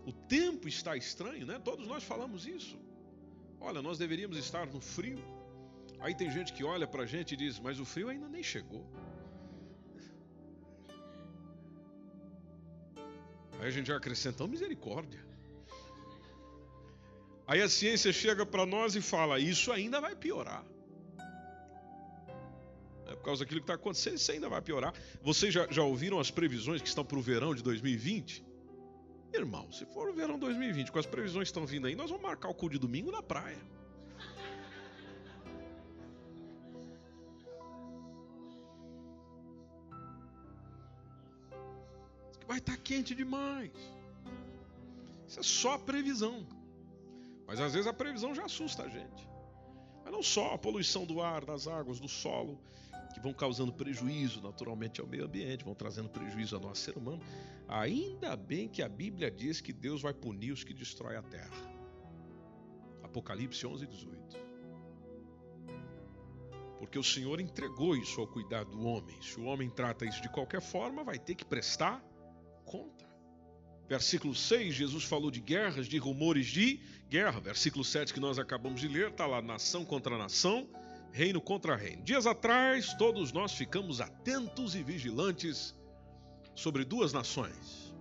[0.06, 1.58] O tempo está estranho, né?
[1.58, 2.78] Todos nós falamos isso.
[3.60, 5.22] Olha, nós deveríamos estar no frio.
[6.00, 8.42] Aí tem gente que olha para a gente e diz: Mas o frio ainda nem
[8.42, 8.86] chegou.
[13.60, 15.31] Aí a gente já acrescenta: misericórdia.
[17.52, 20.64] Aí a ciência chega para nós e fala: Isso ainda vai piorar.
[23.06, 24.94] É por causa daquilo que está acontecendo, isso ainda vai piorar.
[25.22, 28.42] Vocês já, já ouviram as previsões que estão para o verão de 2020?
[29.34, 32.22] Irmão, se for o verão 2020, com as previsões que estão vindo aí, nós vamos
[32.22, 33.60] marcar o cu de domingo na praia.
[42.48, 43.72] Vai estar tá quente demais.
[45.28, 46.61] Isso é só previsão.
[47.46, 49.28] Mas às vezes a previsão já assusta a gente.
[50.04, 52.60] Mas não só a poluição do ar, das águas, do solo,
[53.12, 57.22] que vão causando prejuízo naturalmente ao meio ambiente, vão trazendo prejuízo ao nosso ser humano.
[57.68, 61.72] Ainda bem que a Bíblia diz que Deus vai punir os que destroem a terra.
[63.02, 64.52] Apocalipse 11, 18.
[66.78, 69.20] Porque o Senhor entregou isso ao cuidado do homem.
[69.22, 72.02] Se o homem trata isso de qualquer forma, vai ter que prestar
[72.64, 73.01] conta.
[73.88, 77.40] Versículo 6, Jesus falou de guerras, de rumores de guerra.
[77.40, 80.68] Versículo 7 que nós acabamos de ler, está lá nação contra nação
[81.12, 82.02] reino contra reino.
[82.02, 85.74] Dias atrás, todos nós ficamos atentos e vigilantes
[86.54, 87.94] sobre duas nações.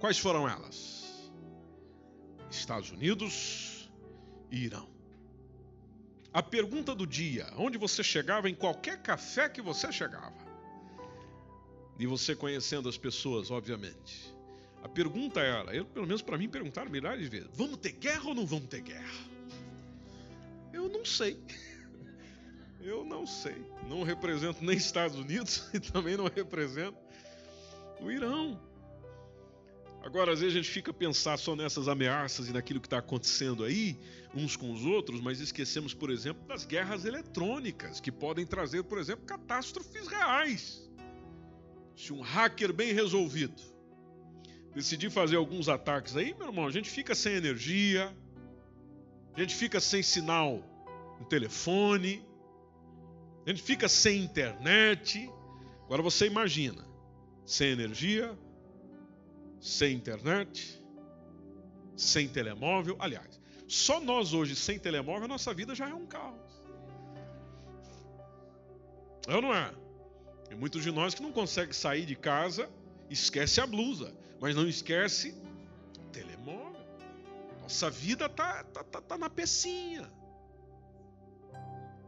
[0.00, 1.30] Quais foram elas?
[2.50, 3.90] Estados Unidos
[4.50, 4.90] e Irão.
[6.32, 10.50] A pergunta do dia, onde você chegava, em qualquer café que você chegava,
[11.98, 14.34] e você conhecendo as pessoas, obviamente.
[14.82, 18.28] A pergunta era, eu, pelo menos para mim perguntaram milhares de vezes: vamos ter guerra
[18.28, 19.32] ou não vamos ter guerra?
[20.72, 21.38] Eu não sei.
[22.84, 23.64] Eu não sei.
[23.88, 26.98] Não represento nem Estados Unidos e também não represento
[28.00, 28.60] o Irão.
[30.02, 32.98] Agora, às vezes a gente fica a pensar só nessas ameaças e naquilo que está
[32.98, 33.96] acontecendo aí,
[34.34, 38.98] uns com os outros, mas esquecemos, por exemplo, das guerras eletrônicas, que podem trazer, por
[38.98, 40.90] exemplo, catástrofes reais.
[41.94, 43.71] Se um hacker bem resolvido
[44.74, 48.14] decidir fazer alguns ataques aí, meu irmão, a gente fica sem energia,
[49.34, 50.62] a gente fica sem sinal
[51.18, 52.24] no telefone,
[53.46, 55.30] a gente fica sem internet.
[55.84, 56.84] Agora você imagina,
[57.44, 58.36] sem energia,
[59.60, 60.82] sem internet,
[61.96, 62.96] sem telemóvel.
[62.98, 66.40] Aliás, só nós hoje sem telemóvel, nossa vida já é um caos.
[69.28, 69.72] É ou não é?
[70.48, 72.68] Tem muitos de nós que não conseguem sair de casa,
[73.08, 75.36] esquece a blusa, mas não esquece
[76.12, 76.84] telemóvel.
[77.62, 80.12] Nossa vida tá, tá, tá, tá na pecinha.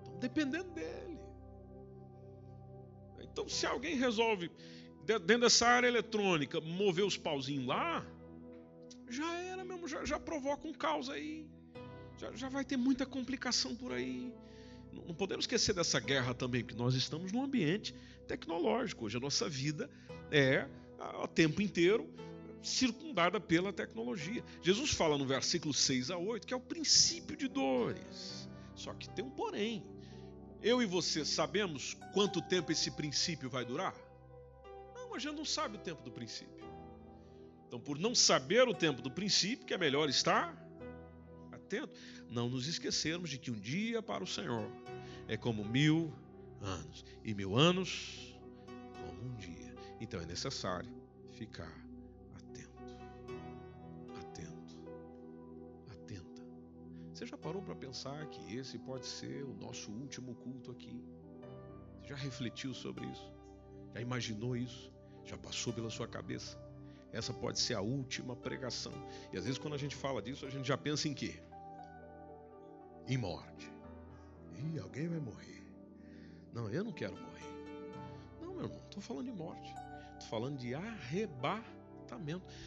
[0.02, 1.16] Estamos dependendo dele.
[3.20, 4.50] Então, se alguém resolve,
[5.04, 8.04] dentro dessa área eletrônica, mover os pauzinhos lá,
[9.08, 11.48] já era mesmo, já, já provoca um caos aí.
[12.18, 14.34] Já, já vai ter muita complicação por aí.
[14.92, 17.94] Não podemos esquecer dessa guerra também, porque nós estamos num ambiente
[18.26, 19.04] tecnológico.
[19.04, 19.88] Hoje a nossa vida
[20.32, 20.66] é
[21.22, 22.12] o tempo inteiro
[22.64, 24.42] circundada pela tecnologia.
[24.62, 28.48] Jesus fala no versículo 6 a 8 que é o princípio de dores.
[28.74, 29.84] Só que tem um porém.
[30.62, 33.94] Eu e você sabemos quanto tempo esse princípio vai durar?
[34.94, 36.64] Não, a gente não sabe o tempo do princípio.
[37.68, 40.56] Então, por não saber o tempo do princípio, que é melhor estar
[41.52, 41.92] atento,
[42.30, 44.70] não nos esquecermos de que um dia para o Senhor
[45.28, 46.12] é como mil
[46.60, 48.34] anos, e mil anos
[48.92, 49.74] como um dia.
[50.00, 50.90] Então é necessário
[51.32, 51.83] ficar
[57.14, 61.00] Você já parou para pensar que esse pode ser o nosso último culto aqui?
[62.00, 63.32] Você já refletiu sobre isso?
[63.94, 64.92] Já imaginou isso?
[65.24, 66.58] Já passou pela sua cabeça?
[67.14, 68.92] essa pode ser a última pregação.
[69.32, 71.40] E às vezes quando a gente fala disso, a gente já pensa em quê?
[73.06, 73.70] Em morte.
[74.58, 75.64] Ih, alguém vai morrer.
[76.52, 77.44] Não, eu não quero morrer.
[78.40, 79.72] Não, meu irmão, estou falando de morte.
[80.14, 80.74] Estou falando de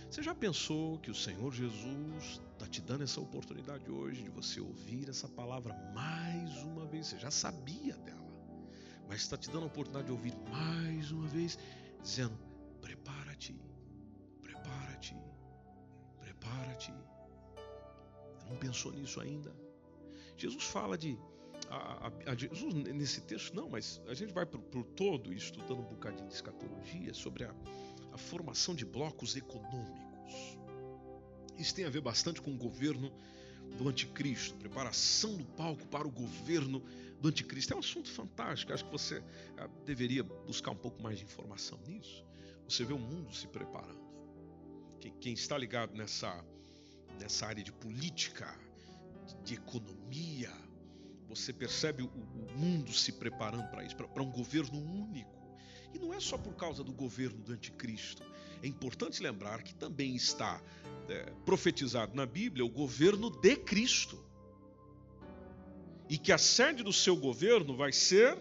[0.10, 4.60] Você já pensou que o Senhor Jesus está te dando essa oportunidade hoje de você
[4.60, 7.08] ouvir essa palavra mais uma vez?
[7.08, 8.28] Você já sabia dela,
[9.08, 11.58] mas está te dando a oportunidade de ouvir mais uma vez,
[12.02, 12.38] dizendo:
[12.82, 13.56] prepara-te,
[14.42, 15.16] prepara-te,
[16.20, 16.94] prepara-te.
[18.50, 19.54] Não pensou nisso ainda?
[20.38, 21.18] Jesus fala de
[21.70, 25.80] a, a, a Jesus nesse texto, não, mas a gente vai para o todo estudando
[25.80, 27.54] um bocadinho de escatologia sobre a,
[28.18, 30.58] a formação de blocos econômicos.
[31.58, 33.12] Isso tem a ver bastante com o governo
[33.78, 36.82] do anticristo, preparação do palco para o governo
[37.22, 37.74] do anticristo.
[37.74, 39.24] É um assunto fantástico, acho que você
[39.58, 42.26] ah, deveria buscar um pouco mais de informação nisso.
[42.68, 44.08] Você vê o mundo se preparando.
[45.22, 46.44] Quem, está ligado nessa,
[47.20, 48.54] nessa área de política,
[49.44, 50.52] de economia,
[51.30, 55.37] você percebe o mundo se preparando para isso, para um governo único.
[55.94, 58.24] E não é só por causa do governo do anticristo.
[58.62, 60.62] É importante lembrar que também está
[61.10, 64.24] é, profetizado na Bíblia o governo de Cristo.
[66.10, 68.38] E que a sede do seu governo vai ser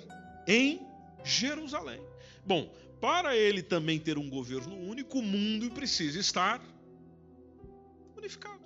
[0.46, 0.80] em
[1.24, 2.00] Jerusalém.
[2.44, 6.62] Bom, para ele também ter um governo único, o mundo precisa estar
[8.16, 8.64] unificado.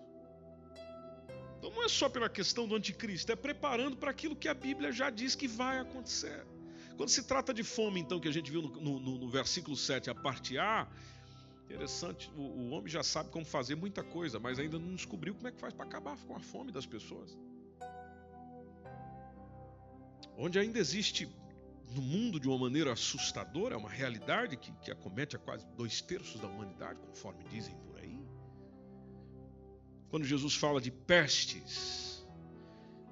[1.58, 4.92] Então não é só pela questão do anticristo, é preparando para aquilo que a Bíblia
[4.92, 6.44] já diz que vai acontecer.
[7.00, 10.10] Quando se trata de fome, então, que a gente viu no, no, no versículo 7,
[10.10, 10.86] a parte A,
[11.64, 15.48] interessante, o, o, homem já sabe como fazer muita coisa, mas ainda não descobriu como
[15.48, 17.38] é que faz para acabar com a fome das pessoas.
[20.36, 21.26] Onde ainda existe
[21.94, 26.02] no mundo de uma maneira assustadora, é uma realidade que, que acomete a quase dois
[26.02, 27.90] terços da humanidade, conforme dizem por
[30.10, 32.26] quando Jesus fala de pestes,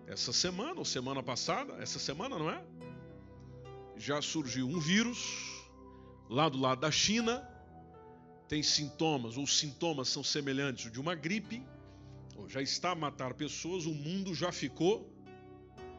[0.07, 2.62] essa semana ou semana passada, essa semana não é?
[3.99, 5.66] Já surgiu um vírus
[6.30, 7.46] lá do lado da China,
[8.49, 11.66] tem sintomas, ou sintomas são semelhantes de uma gripe,
[12.36, 15.12] ou já está a matar pessoas, o mundo já ficou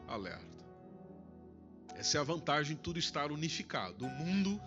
[0.08, 0.64] alerta.
[1.94, 4.06] Essa é a vantagem de tudo estar unificado.
[4.06, 4.58] O mundo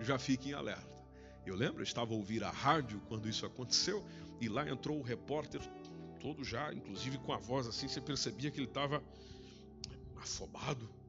[0.00, 0.96] já fica em alerta.
[1.44, 4.06] Eu lembro, eu estava a ouvir a rádio quando isso aconteceu,
[4.40, 5.60] e lá entrou o repórter,
[6.20, 9.02] todo já, inclusive com a voz assim, você percebia que ele estava
[10.16, 11.01] afobado.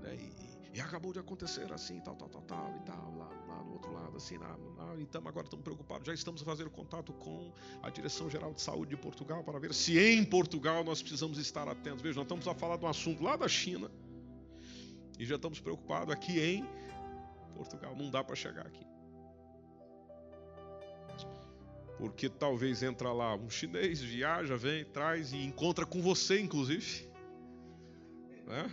[0.00, 0.16] Né?
[0.16, 3.72] E, e, acabou de acontecer assim, tal, tal, tal, tal, e tal, lá, lá do
[3.72, 7.90] outro lado, assim, lá, lá, então agora estamos preocupados, já estamos fazendo contato com a
[7.90, 12.02] Direção Geral de Saúde de Portugal para ver se em Portugal nós precisamos estar atentos.
[12.02, 13.90] Veja, nós estamos a falar de um assunto lá da China
[15.18, 16.66] e já estamos preocupados aqui em
[17.54, 18.86] Portugal, não dá para chegar aqui.
[21.98, 27.06] Porque talvez entra lá um chinês, viaja, vem, traz e encontra com você, inclusive.
[28.46, 28.70] Né?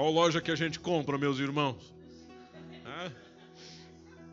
[0.00, 1.92] Qual loja que a gente compra, meus irmãos?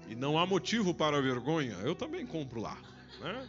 [0.08, 1.74] E não há motivo para vergonha.
[1.84, 2.82] Eu também compro lá.
[3.20, 3.46] Né?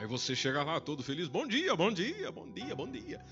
[0.00, 3.24] Aí você chega lá todo feliz, bom dia, bom dia, bom dia, bom dia.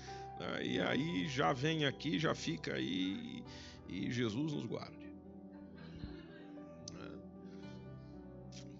[0.63, 3.43] E aí já vem aqui, já fica aí
[3.89, 5.13] e Jesus nos guarde.
[6.97, 7.11] É.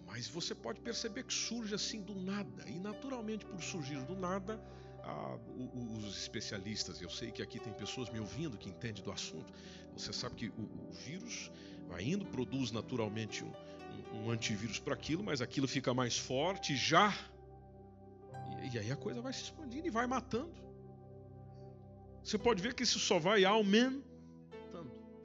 [0.07, 4.57] Mas você pode perceber que surge assim do nada, e naturalmente por surgir do nada,
[6.03, 9.51] os especialistas, eu sei que aqui tem pessoas me ouvindo que entendem do assunto,
[9.95, 11.51] você sabe que o, o vírus
[11.87, 13.51] vai indo, produz naturalmente um,
[14.13, 17.13] um, um antivírus para aquilo, mas aquilo fica mais forte já,
[18.63, 20.53] e, e aí a coisa vai se expandindo e vai matando.
[22.23, 24.15] Você pode ver que isso só vai aumentando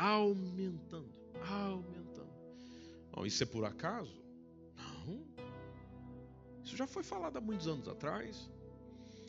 [0.00, 1.12] aumentando,
[1.46, 2.30] aumentando.
[3.26, 4.24] Isso é por acaso?
[4.74, 5.26] Não.
[6.64, 8.50] Isso já foi falado há muitos anos atrás.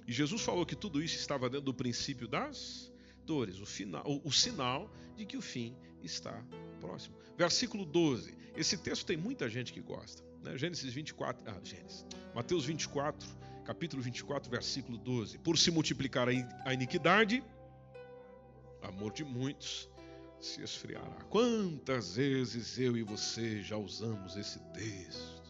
[0.08, 2.92] E Jesus falou que tudo isso estava dentro do princípio das
[3.26, 6.44] dores, o, final, o, sinal de que o fim está
[6.80, 7.16] próximo.
[7.38, 8.36] Versículo 12.
[8.56, 10.24] Esse texto tem muita gente que gosta.
[10.42, 10.58] Né?
[10.58, 13.28] Gênesis 24, ah, Gênesis, Mateus 24,
[13.64, 15.38] capítulo 24, versículo 12.
[15.38, 16.28] Por se multiplicar
[16.66, 17.44] a iniquidade,
[18.82, 19.90] amor de muitos
[20.40, 21.24] se esfriará.
[21.30, 25.41] Quantas vezes eu e você já usamos esse texto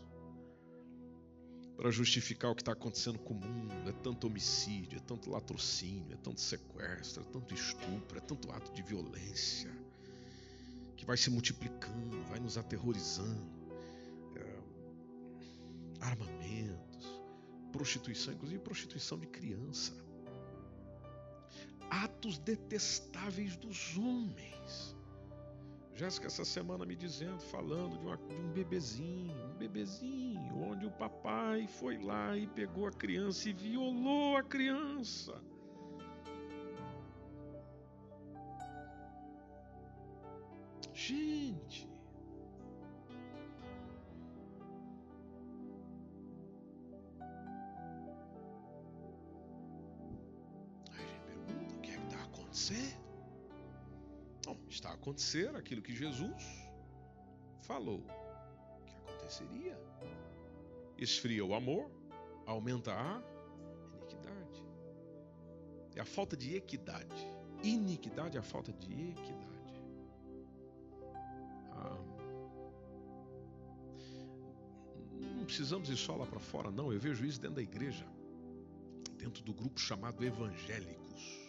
[1.82, 3.89] para justificar o que está acontecendo com o mundo?
[3.89, 8.71] É tanto homicídio, é tanto latrocínio, é tanto sequestro, é tanto estupro, é tanto ato
[8.71, 9.75] de violência
[10.95, 13.49] que vai se multiplicando, vai nos aterrorizando.
[14.36, 14.59] É,
[16.01, 17.19] armamentos,
[17.71, 19.91] prostituição, inclusive prostituição de criança
[21.89, 24.95] atos detestáveis dos homens.
[26.02, 30.89] Jéssica, essa semana me dizendo, falando de, uma, de um bebezinho, um bebezinho, onde o
[30.89, 35.39] papai foi lá e pegou a criança e violou a criança.
[40.91, 41.88] Gente,
[52.24, 53.01] acontecer?
[53.01, 53.01] Bom, está
[54.89, 56.43] a acontecer aquilo que Jesus
[57.61, 58.01] falou
[58.86, 59.78] que aconteceria.
[60.97, 61.91] Esfria o amor,
[62.45, 63.22] aumenta a
[63.95, 64.63] iniquidade.
[65.95, 67.28] É a falta de equidade.
[67.63, 69.82] Iniquidade é a falta de equidade.
[71.72, 71.97] Ah,
[75.19, 76.93] não precisamos ir só lá para fora, não.
[76.93, 78.05] Eu vejo isso dentro da igreja,
[79.17, 81.40] dentro do grupo chamado evangélicos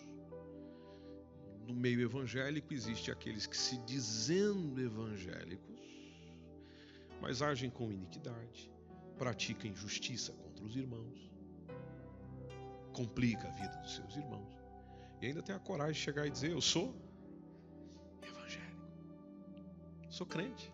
[1.66, 5.80] no meio evangélico existe aqueles que se dizendo evangélicos,
[7.20, 8.70] mas agem com iniquidade,
[9.16, 11.30] praticam injustiça contra os irmãos,
[12.92, 14.52] complica a vida dos seus irmãos.
[15.20, 16.94] E ainda tem a coragem de chegar e dizer: Eu sou
[18.22, 18.82] evangélico,
[20.10, 20.72] sou crente.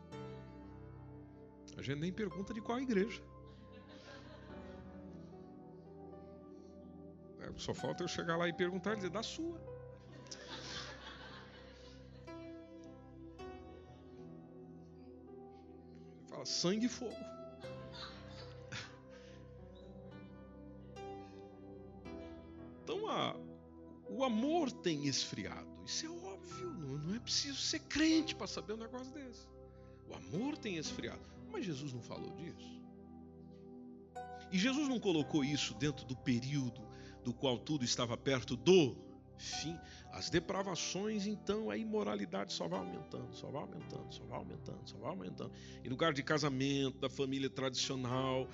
[1.77, 3.23] A gente nem pergunta de qual igreja.
[7.41, 9.78] É, só falta eu chegar lá e perguntar e dizer: Da sua.
[16.49, 17.15] Sangue e fogo.
[22.83, 23.37] Então a,
[24.09, 25.69] o amor tem esfriado.
[25.85, 29.47] Isso é óbvio, não, não é preciso ser crente para saber um negócio desse.
[30.09, 31.21] O amor tem esfriado.
[31.51, 32.83] Mas Jesus não falou disso.
[34.51, 36.81] E Jesus não colocou isso dentro do período
[37.23, 38.97] do qual tudo estava perto do
[39.39, 39.79] fim,
[40.13, 44.97] as depravações, então a imoralidade só vai aumentando, só vai aumentando, só vai aumentando, só
[44.99, 45.53] vai aumentando.
[45.85, 48.49] Em lugar de casamento, da família tradicional,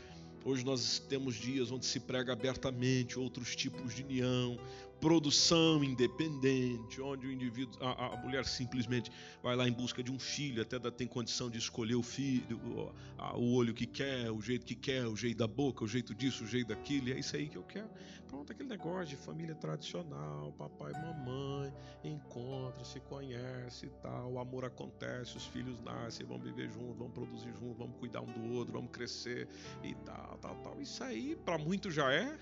[0.47, 4.59] Hoje nós temos dias onde se prega abertamente outros tipos de união,
[5.05, 10.19] produção independente, onde o indivíduo, a, a, mulher simplesmente vai lá em busca de um
[10.19, 14.65] filho, até tem condição de escolher o filho, o, o olho que quer, o jeito
[14.65, 17.51] que quer, o jeito da boca, o jeito disso, o jeito daquilo, é isso aí
[17.51, 17.91] que eu quero.
[18.27, 24.39] Pronto, aquele negócio de família tradicional, papai e mamãe, encontra, se conhece e tal, o
[24.39, 28.55] amor acontece, os filhos nascem, vão viver juntos, vão produzir juntos, vamos cuidar um do
[28.55, 29.47] outro, vamos crescer
[29.83, 30.81] e tal, tal, tal.
[30.81, 32.39] Isso aí, para muitos já é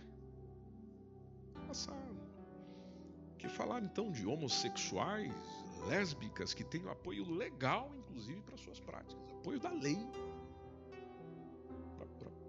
[1.67, 2.12] passado.
[3.43, 5.33] Que falar então de homossexuais,
[5.89, 9.99] lésbicas que têm apoio legal, inclusive, para suas práticas, apoio da lei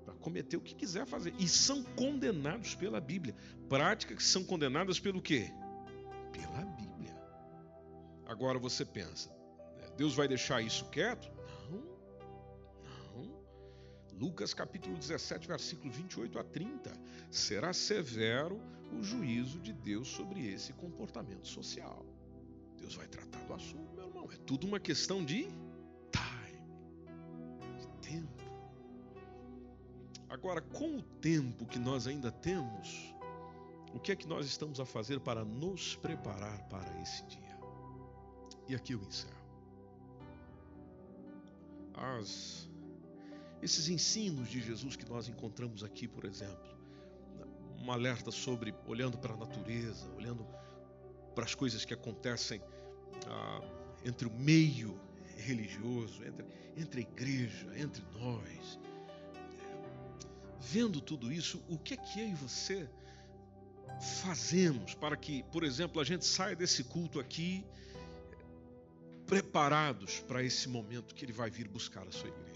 [0.06, 1.34] para cometer o que quiser fazer.
[1.40, 3.36] E são condenados pela Bíblia.
[3.68, 5.52] Práticas que são condenadas pelo quê?
[6.32, 7.20] Pela Bíblia.
[8.28, 9.30] Agora você pensa,
[9.76, 11.28] né, Deus vai deixar isso quieto?
[11.72, 11.82] Não,
[13.16, 13.44] não.
[14.20, 16.92] Lucas capítulo 17, versículo 28 a 30.
[17.32, 18.62] Será severo
[18.94, 22.06] o juízo de Deus sobre esse comportamento social.
[22.78, 24.30] Deus vai tratar do assunto, meu irmão.
[24.32, 25.44] É tudo uma questão de
[26.12, 26.60] time,
[27.80, 28.44] de tempo.
[30.30, 33.14] Agora, com o tempo que nós ainda temos,
[33.94, 37.60] o que é que nós estamos a fazer para nos preparar para esse dia?
[38.68, 39.44] E aqui eu encerro.
[41.94, 42.70] As,
[43.62, 46.74] esses ensinos de Jesus que nós encontramos aqui, por exemplo,
[47.84, 50.46] um alerta sobre olhando para a natureza, olhando
[51.36, 52.62] para as coisas que acontecem
[53.28, 53.62] ah,
[54.06, 55.00] entre o meio
[55.36, 56.46] religioso, entre,
[56.78, 58.80] entre a igreja, entre nós.
[60.62, 62.90] Vendo tudo isso, o que é que eu e você
[64.22, 67.66] fazemos para que, por exemplo, a gente saia desse culto aqui
[69.26, 72.53] preparados para esse momento que ele vai vir buscar a sua igreja?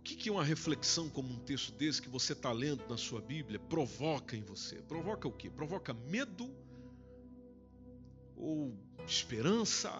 [0.00, 3.20] O que, que uma reflexão como um texto desse que você está lendo na sua
[3.20, 4.76] Bíblia provoca em você?
[4.76, 5.50] Provoca o quê?
[5.50, 6.50] Provoca medo?
[8.34, 8.74] Ou
[9.06, 9.92] esperança?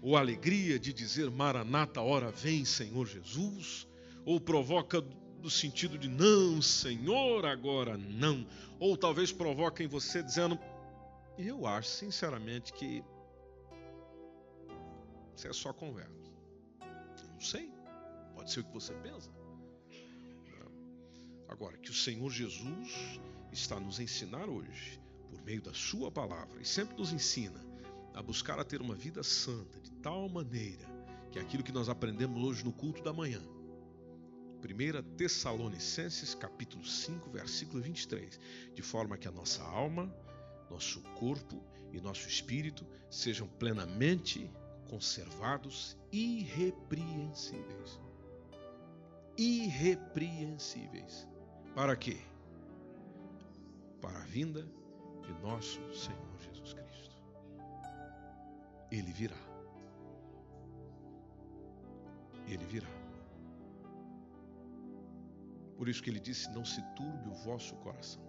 [0.00, 3.88] Ou alegria de dizer Maranata, hora vem, Senhor Jesus?
[4.24, 5.04] Ou provoca
[5.42, 8.46] no sentido de não, Senhor, agora não?
[8.78, 10.56] Ou talvez provoca em você dizendo,
[11.36, 13.02] eu acho sinceramente que
[15.34, 16.32] isso é só conversa.
[17.32, 17.77] Não sei.
[18.38, 19.28] Pode ser o que você pensa.
[21.48, 23.20] Agora, que o Senhor Jesus
[23.50, 27.60] está nos ensinar hoje, por meio da Sua palavra, e sempre nos ensina
[28.14, 30.86] a buscar a ter uma vida santa, de tal maneira
[31.32, 33.42] que aquilo que nós aprendemos hoje no culto da manhã
[34.62, 38.38] 1 Tessalonicenses capítulo 5, versículo 23,
[38.72, 40.14] de forma que a nossa alma,
[40.70, 41.60] nosso corpo
[41.92, 44.48] e nosso espírito sejam plenamente
[44.88, 48.07] conservados irrepreensíveis.
[49.38, 51.28] Irrepreensíveis.
[51.74, 52.18] Para quê?
[54.00, 54.66] Para a vinda
[55.22, 57.16] de nosso Senhor Jesus Cristo.
[58.90, 59.36] Ele virá.
[62.48, 62.88] Ele virá.
[65.76, 68.26] Por isso que ele disse: Não se turbe o vosso coração.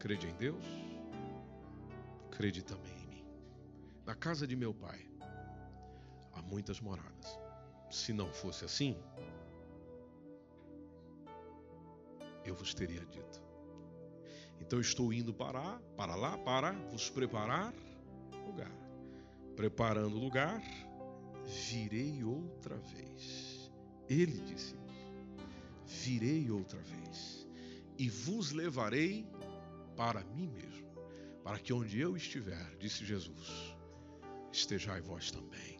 [0.00, 0.64] Crede em Deus,
[2.32, 3.24] crede também em mim.
[4.04, 5.06] Na casa de meu pai
[6.32, 7.38] há muitas moradas.
[7.90, 8.96] Se não fosse assim,
[12.44, 13.42] eu vos teria dito.
[14.60, 17.74] Então estou indo para, para lá para vos preparar
[18.46, 18.70] lugar.
[19.56, 20.62] Preparando lugar,
[21.44, 23.70] virei outra vez.
[24.08, 24.76] Ele disse:
[25.86, 27.46] Virei outra vez
[27.98, 29.26] e vos levarei
[29.94, 30.88] para mim mesmo,
[31.44, 33.76] para que onde eu estiver, disse Jesus,
[34.50, 35.79] estejai vós também.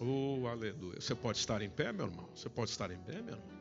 [0.00, 1.00] Oh, aleluia.
[1.00, 2.28] Você pode estar em pé, meu irmão?
[2.32, 3.58] Você pode estar em pé, meu irmão?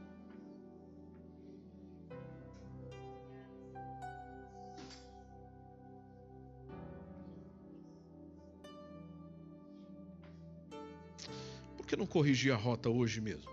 [11.75, 13.49] Por que não corrigir a rota hoje mesmo?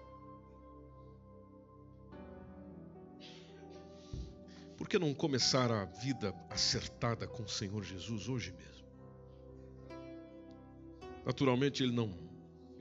[4.76, 8.84] Por que não começar a vida acertada com o Senhor Jesus hoje mesmo?
[11.24, 12.12] Naturalmente, Ele não,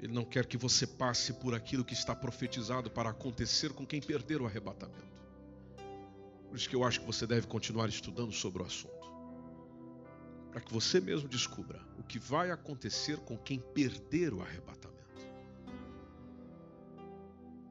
[0.03, 4.01] Ele não quer que você passe por aquilo que está profetizado para acontecer com quem
[4.01, 5.13] perder o arrebatamento.
[6.49, 9.09] Por isso que eu acho que você deve continuar estudando sobre o assunto.
[10.51, 15.25] Para que você mesmo descubra o que vai acontecer com quem perder o arrebatamento.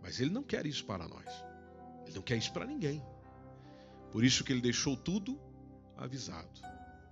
[0.02, 1.28] Mas Ele não quer isso para nós.
[2.06, 3.04] Ele não quer isso para ninguém.
[4.10, 5.38] Por isso que ele deixou tudo
[5.98, 6.48] avisado,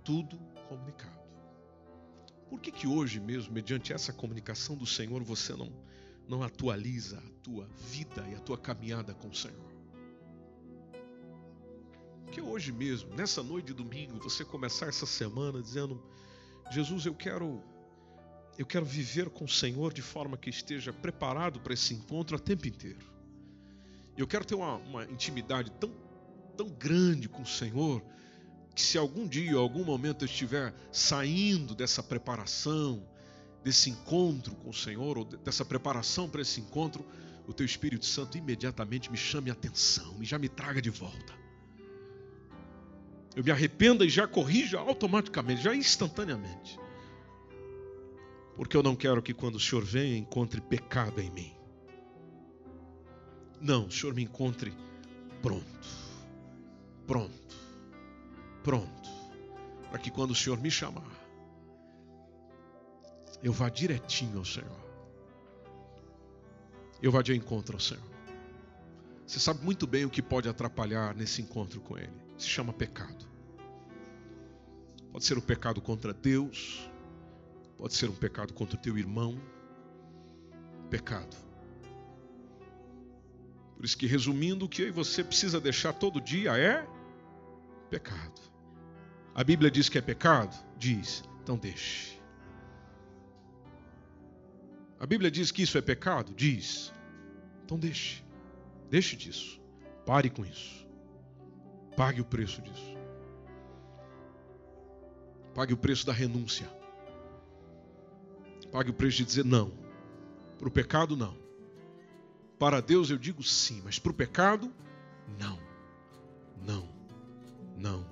[0.03, 1.20] tudo comunicado.
[2.51, 5.71] Por que que hoje mesmo, mediante essa comunicação do Senhor, você não
[6.27, 9.71] não atualiza a tua vida e a tua caminhada com o Senhor?
[12.29, 16.03] Que hoje mesmo, nessa noite de domingo, você começar essa semana dizendo:
[16.69, 17.63] Jesus, eu quero
[18.57, 22.39] eu quero viver com o Senhor de forma que esteja preparado para esse encontro a
[22.39, 23.09] tempo inteiro.
[24.17, 25.89] Eu quero ter uma, uma intimidade tão
[26.57, 28.03] tão grande com o Senhor
[28.73, 33.05] que se algum dia, algum momento eu estiver saindo dessa preparação,
[33.63, 37.05] desse encontro com o Senhor, ou dessa preparação para esse encontro,
[37.47, 41.33] o teu Espírito Santo imediatamente me chame a atenção, e já me traga de volta.
[43.35, 46.79] Eu me arrependa e já corrija automaticamente, já instantaneamente.
[48.55, 51.53] Porque eu não quero que quando o Senhor venha encontre pecado em mim.
[53.61, 54.73] Não, o Senhor me encontre
[55.41, 55.81] pronto
[57.11, 57.57] pronto,
[58.63, 59.09] pronto,
[59.89, 61.09] para que quando o Senhor me chamar,
[63.43, 64.81] eu vá direitinho ao Senhor.
[67.01, 68.11] Eu vá de encontro ao Senhor.
[69.25, 72.13] Você sabe muito bem o que pode atrapalhar nesse encontro com Ele.
[72.37, 73.25] Se chama pecado.
[75.11, 76.89] Pode ser um pecado contra Deus,
[77.77, 79.39] pode ser um pecado contra o teu irmão.
[80.89, 81.35] Pecado.
[83.75, 86.85] Por isso que, resumindo, o que você precisa deixar todo dia é
[87.89, 88.50] pecado.
[89.33, 90.55] A Bíblia diz que é pecado?
[90.77, 91.23] Diz.
[91.41, 92.19] Então deixe.
[94.99, 96.33] A Bíblia diz que isso é pecado?
[96.33, 96.93] Diz.
[97.63, 98.23] Então deixe.
[98.89, 99.61] Deixe disso.
[100.05, 100.87] Pare com isso.
[101.95, 102.97] Pague o preço disso.
[105.53, 106.69] Pague o preço da renúncia.
[108.71, 109.71] Pague o preço de dizer não.
[110.57, 111.35] Para o pecado, não.
[112.59, 114.71] Para Deus eu digo sim, mas para o pecado,
[115.39, 115.59] não.
[116.61, 116.87] Não.
[117.75, 118.05] Não,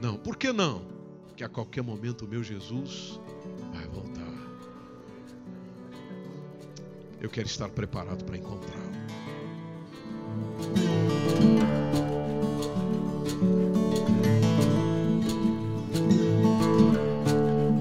[0.00, 0.16] não.
[0.16, 0.82] Por que não?
[1.26, 3.20] Porque a qualquer momento o meu Jesus
[3.72, 4.26] vai voltar.
[7.20, 8.86] Eu quero estar preparado para encontrá-lo.